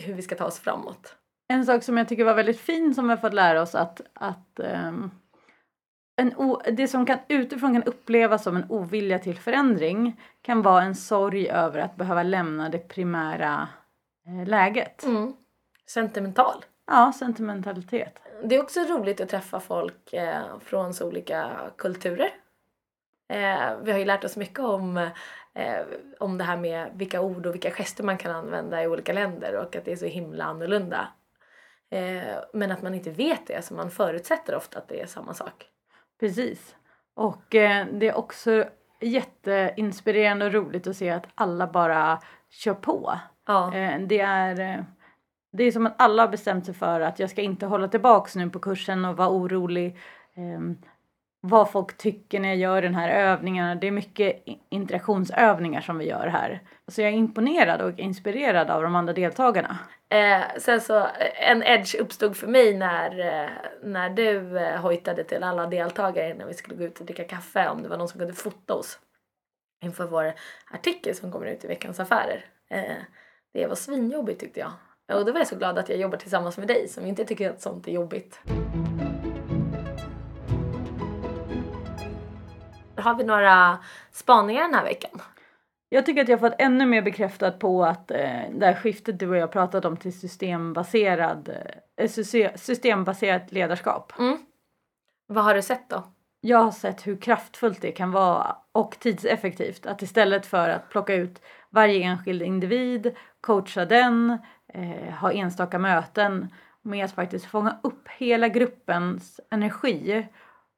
hur 0.00 0.14
vi 0.14 0.22
ska 0.22 0.34
ta 0.34 0.44
oss 0.44 0.60
framåt. 0.60 1.16
En 1.48 1.66
sak 1.66 1.82
som 1.82 1.96
jag 1.96 2.08
tycker 2.08 2.24
var 2.24 2.34
väldigt 2.34 2.60
fin 2.60 2.94
som 2.94 3.04
vi 3.04 3.10
har 3.10 3.16
fått 3.16 3.34
lära 3.34 3.62
oss 3.62 3.74
att, 3.74 4.00
att 4.14 4.60
um, 4.88 5.10
en 6.16 6.36
o, 6.36 6.62
det 6.72 6.88
som 6.88 7.06
kan 7.06 7.18
utifrån 7.28 7.72
kan 7.72 7.82
upplevas 7.82 8.42
som 8.42 8.56
en 8.56 8.66
ovilja 8.68 9.18
till 9.18 9.38
förändring 9.38 10.20
kan 10.42 10.62
vara 10.62 10.82
en 10.82 10.94
sorg 10.94 11.48
över 11.48 11.80
att 11.80 11.96
behöva 11.96 12.22
lämna 12.22 12.68
det 12.68 12.78
primära 12.78 13.68
läget. 14.46 15.04
Mm. 15.04 15.32
Sentimental. 15.86 16.64
Ja, 16.86 17.12
sentimentalitet. 17.18 18.18
Det 18.44 18.56
är 18.56 18.62
också 18.62 18.80
roligt 18.80 19.20
att 19.20 19.28
träffa 19.28 19.60
folk 19.60 20.12
eh, 20.12 20.58
från 20.60 20.94
så 20.94 21.08
olika 21.08 21.50
kulturer. 21.78 22.30
Eh, 23.28 23.76
vi 23.82 23.92
har 23.92 23.98
ju 23.98 24.04
lärt 24.04 24.24
oss 24.24 24.36
mycket 24.36 24.58
om, 24.58 24.96
eh, 25.54 25.80
om 26.20 26.38
det 26.38 26.44
här 26.44 26.56
med 26.56 26.90
vilka 26.94 27.20
ord 27.20 27.46
och 27.46 27.54
vilka 27.54 27.70
gester 27.70 28.04
man 28.04 28.18
kan 28.18 28.34
använda 28.36 28.82
i 28.82 28.86
olika 28.86 29.12
länder 29.12 29.56
och 29.56 29.76
att 29.76 29.84
det 29.84 29.92
är 29.92 29.96
så 29.96 30.06
himla 30.06 30.44
annorlunda. 30.44 31.08
Eh, 31.90 32.38
men 32.52 32.72
att 32.72 32.82
man 32.82 32.94
inte 32.94 33.10
vet 33.10 33.46
det, 33.46 33.64
så 33.64 33.74
man 33.74 33.90
förutsätter 33.90 34.54
ofta 34.54 34.78
att 34.78 34.88
det 34.88 35.00
är 35.00 35.06
samma 35.06 35.34
sak. 35.34 35.66
Precis. 36.20 36.76
Och 37.14 37.54
eh, 37.54 37.86
det 37.92 38.08
är 38.08 38.16
också 38.16 38.64
jätteinspirerande 39.00 40.46
och 40.46 40.52
roligt 40.52 40.86
att 40.86 40.96
se 40.96 41.10
att 41.10 41.26
alla 41.34 41.66
bara 41.66 42.22
kör 42.50 42.74
på. 42.74 43.18
Ja. 43.46 43.74
Eh, 43.74 44.00
det 44.00 44.20
är 44.20 44.60
eh, 44.60 44.84
det 45.52 45.64
är 45.64 45.72
som 45.72 45.86
att 45.86 45.94
alla 45.98 46.22
har 46.22 46.28
bestämt 46.28 46.66
sig 46.66 46.74
för 46.74 47.00
att 47.00 47.18
jag 47.18 47.30
ska 47.30 47.42
inte 47.42 47.66
hålla 47.66 47.88
tillbaks 47.88 48.36
nu 48.36 48.50
på 48.50 48.58
kursen 48.58 49.04
och 49.04 49.16
vara 49.16 49.30
orolig 49.30 49.98
ehm, 50.34 50.78
vad 51.40 51.70
folk 51.70 51.96
tycker 51.96 52.40
när 52.40 52.48
jag 52.48 52.58
gör 52.58 52.82
den 52.82 52.94
här 52.94 53.08
övningen. 53.08 53.80
Det 53.80 53.86
är 53.86 53.90
mycket 53.90 54.42
interaktionsövningar 54.68 55.80
som 55.80 55.98
vi 55.98 56.08
gör 56.08 56.26
här. 56.26 56.60
Så 56.88 57.00
jag 57.02 57.08
är 57.08 57.16
imponerad 57.16 57.80
och 57.80 57.98
inspirerad 57.98 58.70
av 58.70 58.82
de 58.82 58.94
andra 58.94 59.12
deltagarna. 59.12 59.78
Eh, 60.08 60.42
sen 60.58 60.80
så 60.80 60.98
eh, 60.98 61.50
en 61.50 61.62
edge 61.62 61.94
uppstod 61.94 62.36
för 62.36 62.46
mig 62.46 62.76
när, 62.76 63.20
eh, 63.20 63.50
när 63.82 64.10
du 64.10 64.58
eh, 64.58 64.80
hojtade 64.80 65.24
till 65.24 65.42
alla 65.42 65.66
deltagare 65.66 66.34
när 66.34 66.46
vi 66.46 66.54
skulle 66.54 66.76
gå 66.76 66.84
ut 66.84 67.00
och 67.00 67.06
dricka 67.06 67.24
kaffe 67.24 67.68
om 67.68 67.82
det 67.82 67.88
var 67.88 67.96
någon 67.96 68.08
som 68.08 68.18
kunde 68.18 68.34
fota 68.34 68.74
oss 68.74 68.98
inför 69.84 70.06
vår 70.06 70.32
artikel 70.70 71.14
som 71.14 71.32
kommer 71.32 71.46
ut 71.46 71.64
i 71.64 71.68
Veckans 71.68 72.00
Affärer. 72.00 72.44
Eh, 72.70 72.96
det 73.52 73.66
var 73.66 73.74
svinjobbigt 73.74 74.40
tyckte 74.40 74.60
jag. 74.60 74.72
Och 75.18 75.24
då 75.26 75.32
var 75.32 75.40
jag 75.40 75.48
så 75.48 75.56
glad 75.56 75.78
att 75.78 75.88
jag 75.88 75.98
jobbar 75.98 76.18
tillsammans 76.18 76.58
med 76.58 76.68
dig 76.68 76.88
som 76.88 77.06
inte 77.06 77.24
tycker 77.24 77.50
att 77.50 77.60
sånt 77.60 77.88
är 77.88 77.92
jobbigt. 77.92 78.40
Har 82.96 83.14
vi 83.14 83.24
några 83.24 83.78
spaningar 84.12 84.62
den 84.62 84.74
här 84.74 84.84
veckan? 84.84 85.20
Jag 85.88 86.06
tycker 86.06 86.22
att 86.22 86.28
jag 86.28 86.40
fått 86.40 86.54
ännu 86.58 86.86
mer 86.86 87.02
bekräftat 87.02 87.58
på 87.58 87.84
att 87.84 88.10
eh, 88.10 88.40
det 88.52 88.66
här 88.66 88.74
skiftet 88.74 89.18
du 89.18 89.28
och 89.28 89.36
jag 89.36 89.52
pratat 89.52 89.84
om 89.84 89.96
till 89.96 90.20
systembaserad, 90.20 91.48
eh, 91.96 92.08
syste- 92.08 92.56
systembaserat 92.58 93.52
ledarskap. 93.52 94.12
Mm. 94.18 94.38
Vad 95.26 95.44
har 95.44 95.54
du 95.54 95.62
sett 95.62 95.88
då? 95.90 96.02
Jag 96.40 96.58
har 96.58 96.70
sett 96.70 97.06
hur 97.06 97.16
kraftfullt 97.16 97.80
det 97.80 97.92
kan 97.92 98.10
vara 98.10 98.56
och 98.72 98.96
tidseffektivt. 99.00 99.86
Att 99.86 100.02
istället 100.02 100.46
för 100.46 100.68
att 100.68 100.88
plocka 100.90 101.14
ut 101.14 101.42
varje 101.72 102.02
enskild 102.04 102.42
individ, 102.42 103.14
coacha 103.40 103.84
den, 103.84 104.38
eh, 104.74 105.14
ha 105.20 105.32
enstaka 105.32 105.78
möten 105.78 106.48
med 106.82 107.04
att 107.04 107.12
faktiskt 107.12 107.46
fånga 107.46 107.78
upp 107.82 108.08
hela 108.08 108.48
gruppens 108.48 109.40
energi 109.50 110.26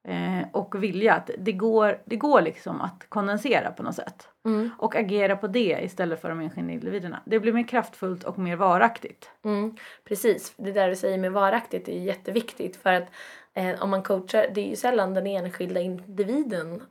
eh, 0.09 0.49
och 0.53 0.83
vilja. 0.83 1.15
Att 1.15 1.31
det 1.39 1.53
går, 1.53 1.99
det 2.05 2.17
går 2.17 2.41
liksom 2.43 2.81
att 2.81 3.07
kondensera 3.09 3.71
på 3.71 3.83
något 3.83 3.95
sätt 3.95 4.29
Mm. 4.47 4.71
och 4.79 4.97
agera 4.97 5.37
på 5.37 5.47
det 5.47 5.79
istället 5.83 6.21
för 6.21 6.29
de 6.29 6.41
enskilda 6.41 6.73
individerna. 6.73 7.21
Det 7.25 7.41
blir 7.41 7.53
mer 7.53 7.69
kraftfullt 7.69 8.25
och 8.25 8.39
mer 8.39 8.57
varaktigt. 8.57 9.31
Mm, 9.45 9.77
precis, 10.05 10.55
det 10.57 10.73
där 10.73 10.89
du 10.89 10.97
säger 10.97 11.19
med 11.19 11.33
varaktigt 11.33 11.89
är 11.89 11.99
jätteviktigt 11.99 12.77
för 12.77 12.93
att 12.93 13.07
eh, 13.55 13.83
om 13.83 13.91
man 13.91 14.03
coachar, 14.03 14.47
det 14.55 14.61
är 14.61 14.69
ju 14.69 14.77
sällan 14.77 15.15
den 15.15 15.27
enskilda 15.27 15.81
individen 15.81 16.83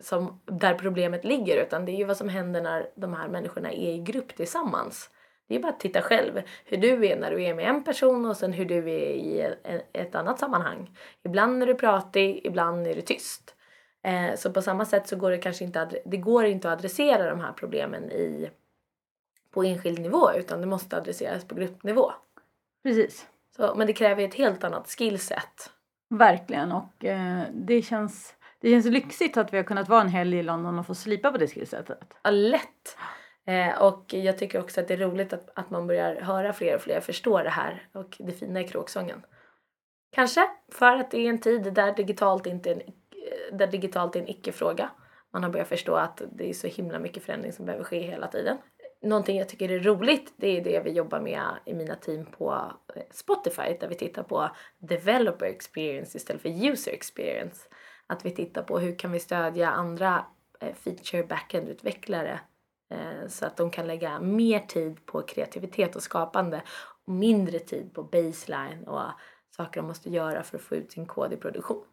som, 0.00 0.40
där 0.44 0.74
problemet 0.74 1.24
ligger 1.24 1.56
utan 1.56 1.84
det 1.84 1.92
är 1.92 1.96
ju 1.96 2.04
vad 2.04 2.16
som 2.16 2.28
händer 2.28 2.62
när 2.62 2.90
de 2.94 3.14
här 3.14 3.28
människorna 3.28 3.72
är 3.72 3.92
i 3.92 3.98
grupp 3.98 4.36
tillsammans. 4.36 5.10
Det 5.48 5.54
är 5.54 5.60
bara 5.60 5.72
att 5.72 5.80
titta 5.80 6.02
själv 6.02 6.42
hur 6.64 6.76
du 6.76 7.06
är 7.06 7.16
när 7.16 7.30
du 7.30 7.42
är 7.44 7.54
med 7.54 7.68
en 7.68 7.84
person 7.84 8.26
och 8.26 8.36
sen 8.36 8.52
hur 8.52 8.64
du 8.64 8.78
är 8.78 9.10
i 9.10 9.54
ett 9.92 10.14
annat 10.14 10.38
sammanhang. 10.38 10.96
Ibland 11.22 11.62
är 11.62 11.66
du 11.66 11.74
pratig, 11.74 12.40
ibland 12.44 12.86
är 12.86 12.94
du 12.94 13.00
tyst. 13.00 13.54
Eh, 14.02 14.34
så 14.36 14.52
på 14.52 14.62
samma 14.62 14.84
sätt 14.84 15.08
så 15.08 15.16
går 15.16 15.30
det 15.30 15.38
kanske 15.38 15.64
inte, 15.64 16.00
det 16.04 16.16
går 16.16 16.44
inte 16.44 16.72
att 16.72 16.78
adressera 16.78 17.30
de 17.30 17.40
här 17.40 17.52
problemen 17.52 18.10
i, 18.10 18.50
på 19.50 19.62
enskild 19.64 19.98
nivå 19.98 20.32
utan 20.36 20.60
det 20.60 20.66
måste 20.66 20.96
adresseras 20.96 21.44
på 21.44 21.54
gruppnivå. 21.54 22.12
Precis. 22.82 23.26
Så, 23.56 23.74
men 23.74 23.86
det 23.86 23.92
kräver 23.92 24.24
ett 24.24 24.34
helt 24.34 24.64
annat 24.64 24.88
skillset. 24.88 25.70
Verkligen 26.10 26.72
och 26.72 27.04
eh, 27.04 27.42
det 27.52 27.82
känns 27.82 28.34
det 28.60 28.70
känns 28.70 28.86
lyxigt 28.86 29.36
att 29.36 29.52
vi 29.52 29.56
har 29.56 29.64
kunnat 29.64 29.88
vara 29.88 30.00
en 30.00 30.08
helg 30.08 30.38
i 30.38 30.42
London 30.42 30.78
och 30.78 30.86
få 30.86 30.94
slipa 30.94 31.32
på 31.32 31.38
det 31.38 31.48
skillsetet. 31.48 32.14
Ja, 32.22 32.30
lätt! 32.30 32.96
Eh, 33.46 33.82
och 33.82 34.14
jag 34.14 34.38
tycker 34.38 34.60
också 34.60 34.80
att 34.80 34.88
det 34.88 34.94
är 34.94 34.98
roligt 34.98 35.32
att, 35.32 35.50
att 35.54 35.70
man 35.70 35.86
börjar 35.86 36.20
höra 36.20 36.52
fler 36.52 36.74
och 36.74 36.80
fler 36.80 37.00
förstå 37.00 37.42
det 37.42 37.50
här 37.50 37.88
och 37.94 38.16
det 38.18 38.32
fina 38.32 38.60
i 38.60 38.68
kråksången. 38.68 39.22
Kanske 40.12 40.40
för 40.72 40.96
att 40.96 41.10
det 41.10 41.18
är 41.18 41.28
en 41.28 41.40
tid 41.40 41.72
där 41.74 41.94
digitalt 41.94 42.46
inte 42.46 42.70
är 42.70 42.74
en, 42.74 42.80
eh, 42.80 43.56
där 43.56 43.66
digitalt 43.66 44.16
är 44.16 44.20
en 44.20 44.28
icke-fråga. 44.28 44.90
Man 45.32 45.42
har 45.42 45.50
börjat 45.50 45.68
förstå 45.68 45.94
att 45.94 46.22
det 46.32 46.48
är 46.48 46.52
så 46.52 46.66
himla 46.66 46.98
mycket 46.98 47.22
förändring 47.22 47.52
som 47.52 47.66
behöver 47.66 47.84
ske 47.84 48.00
hela 48.00 48.26
tiden. 48.26 48.58
Någonting 49.02 49.38
jag 49.38 49.48
tycker 49.48 49.70
är 49.70 49.80
roligt 49.80 50.32
det 50.36 50.56
är 50.56 50.64
det 50.64 50.80
vi 50.84 50.90
jobbar 50.90 51.20
med 51.20 51.42
i 51.64 51.74
mina 51.74 51.94
team 51.94 52.26
på 52.26 52.72
eh, 52.94 53.02
Spotify 53.10 53.76
där 53.80 53.88
vi 53.88 53.94
tittar 53.94 54.22
på 54.22 54.50
developer 54.78 55.46
experience 55.46 56.16
istället 56.16 56.42
för 56.42 56.70
user 56.70 56.92
experience. 56.92 57.67
Att 58.08 58.26
vi 58.26 58.30
tittar 58.30 58.62
på 58.62 58.78
hur 58.78 58.98
kan 58.98 59.12
vi 59.12 59.20
stödja 59.20 59.70
andra 59.70 60.24
eh, 60.60 60.74
feature 60.74 61.22
backend-utvecklare 61.22 62.38
eh, 62.90 63.28
så 63.28 63.46
att 63.46 63.56
de 63.56 63.70
kan 63.70 63.86
lägga 63.86 64.20
mer 64.20 64.60
tid 64.60 65.06
på 65.06 65.22
kreativitet 65.22 65.96
och 65.96 66.02
skapande 66.02 66.62
och 67.06 67.12
mindre 67.12 67.58
tid 67.58 67.94
på 67.94 68.02
baseline 68.02 68.84
och 68.86 69.02
saker 69.56 69.80
de 69.80 69.86
måste 69.86 70.10
göra 70.10 70.42
för 70.42 70.56
att 70.56 70.62
få 70.62 70.74
ut 70.74 70.92
sin 70.92 71.06
kod 71.06 71.32
i 71.32 71.36
produktion. 71.36 71.84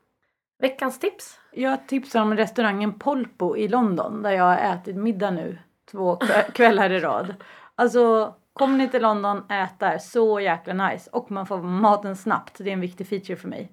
Veckans 0.59 0.99
tips? 0.99 1.39
Jag 1.51 1.87
tipsar 1.87 2.21
om 2.21 2.35
restaurangen 2.35 2.99
Polpo 2.99 3.57
i 3.57 3.67
London 3.67 4.23
där 4.23 4.31
jag 4.31 4.43
har 4.43 4.57
ätit 4.57 4.95
middag 4.95 5.31
nu 5.31 5.57
två 5.91 6.15
kvällar 6.53 6.89
i 6.89 6.99
rad. 6.99 7.33
Alltså 7.75 8.35
kommer 8.53 8.77
ni 8.77 8.89
till 8.89 9.01
London, 9.01 9.43
ät 9.49 9.79
där. 9.79 9.97
Så 9.97 10.39
jäkla 10.39 10.73
nice. 10.73 11.09
Och 11.11 11.31
man 11.31 11.45
får 11.45 11.61
maten 11.61 12.15
snabbt. 12.15 12.57
Det 12.57 12.69
är 12.69 12.73
en 12.73 12.81
viktig 12.81 13.07
feature 13.07 13.35
för 13.35 13.47
mig. 13.47 13.71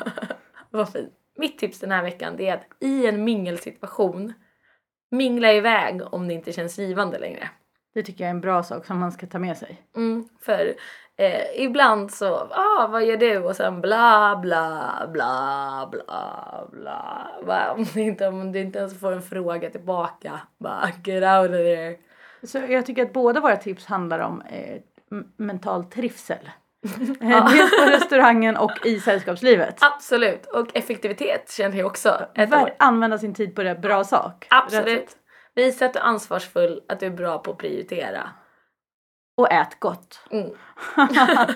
Vad 0.70 0.92
fint. 0.92 1.21
Mitt 1.38 1.58
tips 1.58 1.78
den 1.80 1.90
här 1.90 2.02
veckan 2.02 2.40
är 2.40 2.54
att 2.54 2.66
i 2.80 3.06
en 3.06 3.24
mingelsituation 3.24 4.32
mingla 5.10 5.52
iväg 5.52 6.14
om 6.14 6.28
det 6.28 6.34
inte 6.34 6.52
känns 6.52 6.78
givande 6.78 7.18
längre. 7.18 7.48
Det 7.94 8.02
tycker 8.02 8.24
jag 8.24 8.28
är 8.28 8.34
en 8.34 8.40
bra 8.40 8.62
sak 8.62 8.86
som 8.86 8.98
man 8.98 9.12
ska 9.12 9.26
ta 9.26 9.38
med 9.38 9.56
sig. 9.56 9.82
Mm, 9.96 10.28
för 10.40 10.74
eh, 11.16 11.62
ibland 11.62 12.12
så, 12.12 12.34
ah 12.50 12.86
vad 12.86 13.04
gör 13.04 13.16
du? 13.16 13.38
Och 13.38 13.56
sen 13.56 13.80
bla 13.80 14.38
bla 14.42 15.08
bla 15.12 15.88
bla 15.90 17.28
bla. 17.44 17.72
Om, 17.72 17.84
du 17.94 18.00
inte, 18.00 18.28
om 18.28 18.52
du 18.52 18.60
inte 18.60 18.78
ens 18.78 19.00
får 19.00 19.12
en 19.12 19.22
fråga 19.22 19.70
tillbaka, 19.70 20.40
bara 20.58 20.88
get 21.04 21.22
out 21.22 21.50
of 21.50 21.56
there. 21.56 21.96
Så 22.42 22.58
jag 22.58 22.86
tycker 22.86 23.02
att 23.02 23.12
båda 23.12 23.40
våra 23.40 23.56
tips 23.56 23.86
handlar 23.86 24.18
om 24.18 24.42
eh, 24.42 24.82
mental 25.36 25.84
trivsel. 25.84 26.50
Eh, 27.20 27.50
Dels 27.52 27.70
på 27.76 27.84
restaurangen 27.90 28.56
och 28.56 28.86
i 28.86 29.00
sällskapslivet. 29.00 29.78
Absolut, 29.80 30.46
och 30.46 30.76
effektivitet 30.76 31.50
känner 31.52 31.76
jag 31.76 31.86
också. 31.86 32.26
Ord. 32.36 32.70
använda 32.78 33.18
sin 33.18 33.34
tid 33.34 33.54
på 33.54 33.62
det 33.62 33.74
bra 33.74 34.04
sak. 34.04 34.46
Absolut. 34.50 35.16
Visa 35.54 35.86
att 35.86 35.92
du 35.92 35.98
är 35.98 36.02
ansvarsfull, 36.04 36.80
att 36.88 37.00
du 37.00 37.06
är 37.06 37.10
bra 37.10 37.38
på 37.38 37.50
att 37.50 37.58
prioritera. 37.58 38.28
och 39.36 39.52
ät 39.52 39.80
gott. 39.80 40.20
Mm. 40.30 40.50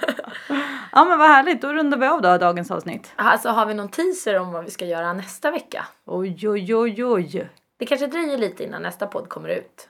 Ja 0.92 1.04
men 1.04 1.18
vad 1.18 1.28
härligt, 1.28 1.62
då 1.62 1.72
rundar 1.72 1.98
vi 1.98 2.06
av 2.06 2.22
då 2.22 2.38
dagens 2.38 2.70
avsnitt. 2.70 3.12
Alltså 3.16 3.48
har 3.48 3.66
vi 3.66 3.74
någon 3.74 3.88
teaser 3.88 4.38
om 4.38 4.52
vad 4.52 4.64
vi 4.64 4.70
ska 4.70 4.84
göra 4.84 5.12
nästa 5.12 5.50
vecka? 5.50 5.86
Oj 6.06 6.48
oj 6.48 6.74
oj 6.74 7.04
oj. 7.04 7.48
Det 7.78 7.86
kanske 7.86 8.06
dröjer 8.06 8.38
lite 8.38 8.64
innan 8.64 8.82
nästa 8.82 9.06
podd 9.06 9.28
kommer 9.28 9.48
ut. 9.48 9.88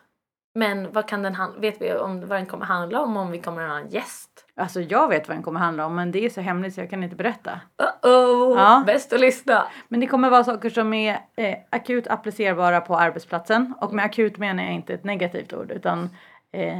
Men 0.56 0.92
vad 0.92 1.08
kan 1.08 1.22
den 1.22 1.34
han- 1.34 1.60
vet 1.60 1.82
vi 1.82 1.94
om 1.94 2.20
vad 2.20 2.38
den 2.38 2.46
kommer 2.46 2.66
handla 2.66 3.00
om? 3.00 3.16
Om 3.16 3.30
vi 3.30 3.38
kommer 3.38 3.62
att 3.62 3.70
ha 3.70 3.78
en 3.78 3.88
gäst? 3.88 4.44
Alltså 4.56 4.80
jag 4.80 5.08
vet 5.08 5.28
vad 5.28 5.36
den 5.36 5.42
kommer 5.42 5.60
handla 5.60 5.86
om 5.86 5.94
men 5.94 6.12
det 6.12 6.24
är 6.24 6.30
så 6.30 6.40
hemligt 6.40 6.74
så 6.74 6.80
jag 6.80 6.90
kan 6.90 7.02
inte 7.02 7.16
berätta. 7.16 7.60
Uh-oh! 7.82 8.58
Ja. 8.58 8.82
Bäst 8.86 9.12
att 9.12 9.20
lyssna! 9.20 9.66
Men 9.88 10.00
det 10.00 10.06
kommer 10.06 10.30
vara 10.30 10.44
saker 10.44 10.70
som 10.70 10.94
är 10.94 11.20
eh, 11.36 11.56
akut 11.70 12.06
applicerbara 12.08 12.80
på 12.80 12.96
arbetsplatsen. 12.96 13.74
Och 13.80 13.92
med 13.92 14.04
akut 14.04 14.38
menar 14.38 14.62
jag 14.64 14.72
inte 14.72 14.94
ett 14.94 15.04
negativt 15.04 15.52
ord 15.52 15.70
utan 15.70 16.10
eh, 16.52 16.78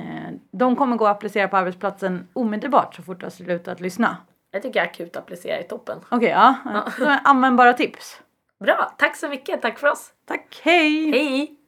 de 0.52 0.76
kommer 0.76 0.96
gå 0.96 1.06
att 1.06 1.16
applicera 1.16 1.48
på 1.48 1.56
arbetsplatsen 1.56 2.28
omedelbart 2.32 2.94
så 2.94 3.02
fort 3.02 3.20
du 3.20 3.26
har 3.26 3.30
slutat 3.30 3.80
lyssna. 3.80 4.16
Jag 4.50 4.62
tycker 4.62 4.82
akut 4.82 5.16
applicera 5.16 5.56
är 5.56 5.62
toppen. 5.62 5.98
Okej, 6.08 6.28
ja. 6.30 6.54
Så 6.98 7.16
användbara 7.24 7.72
tips. 7.72 8.20
Bra! 8.64 8.94
Tack 8.98 9.16
så 9.16 9.28
mycket! 9.28 9.62
Tack 9.62 9.78
för 9.78 9.88
oss! 9.88 10.12
Tack, 10.28 10.60
hej! 10.64 11.10
Hej! 11.10 11.65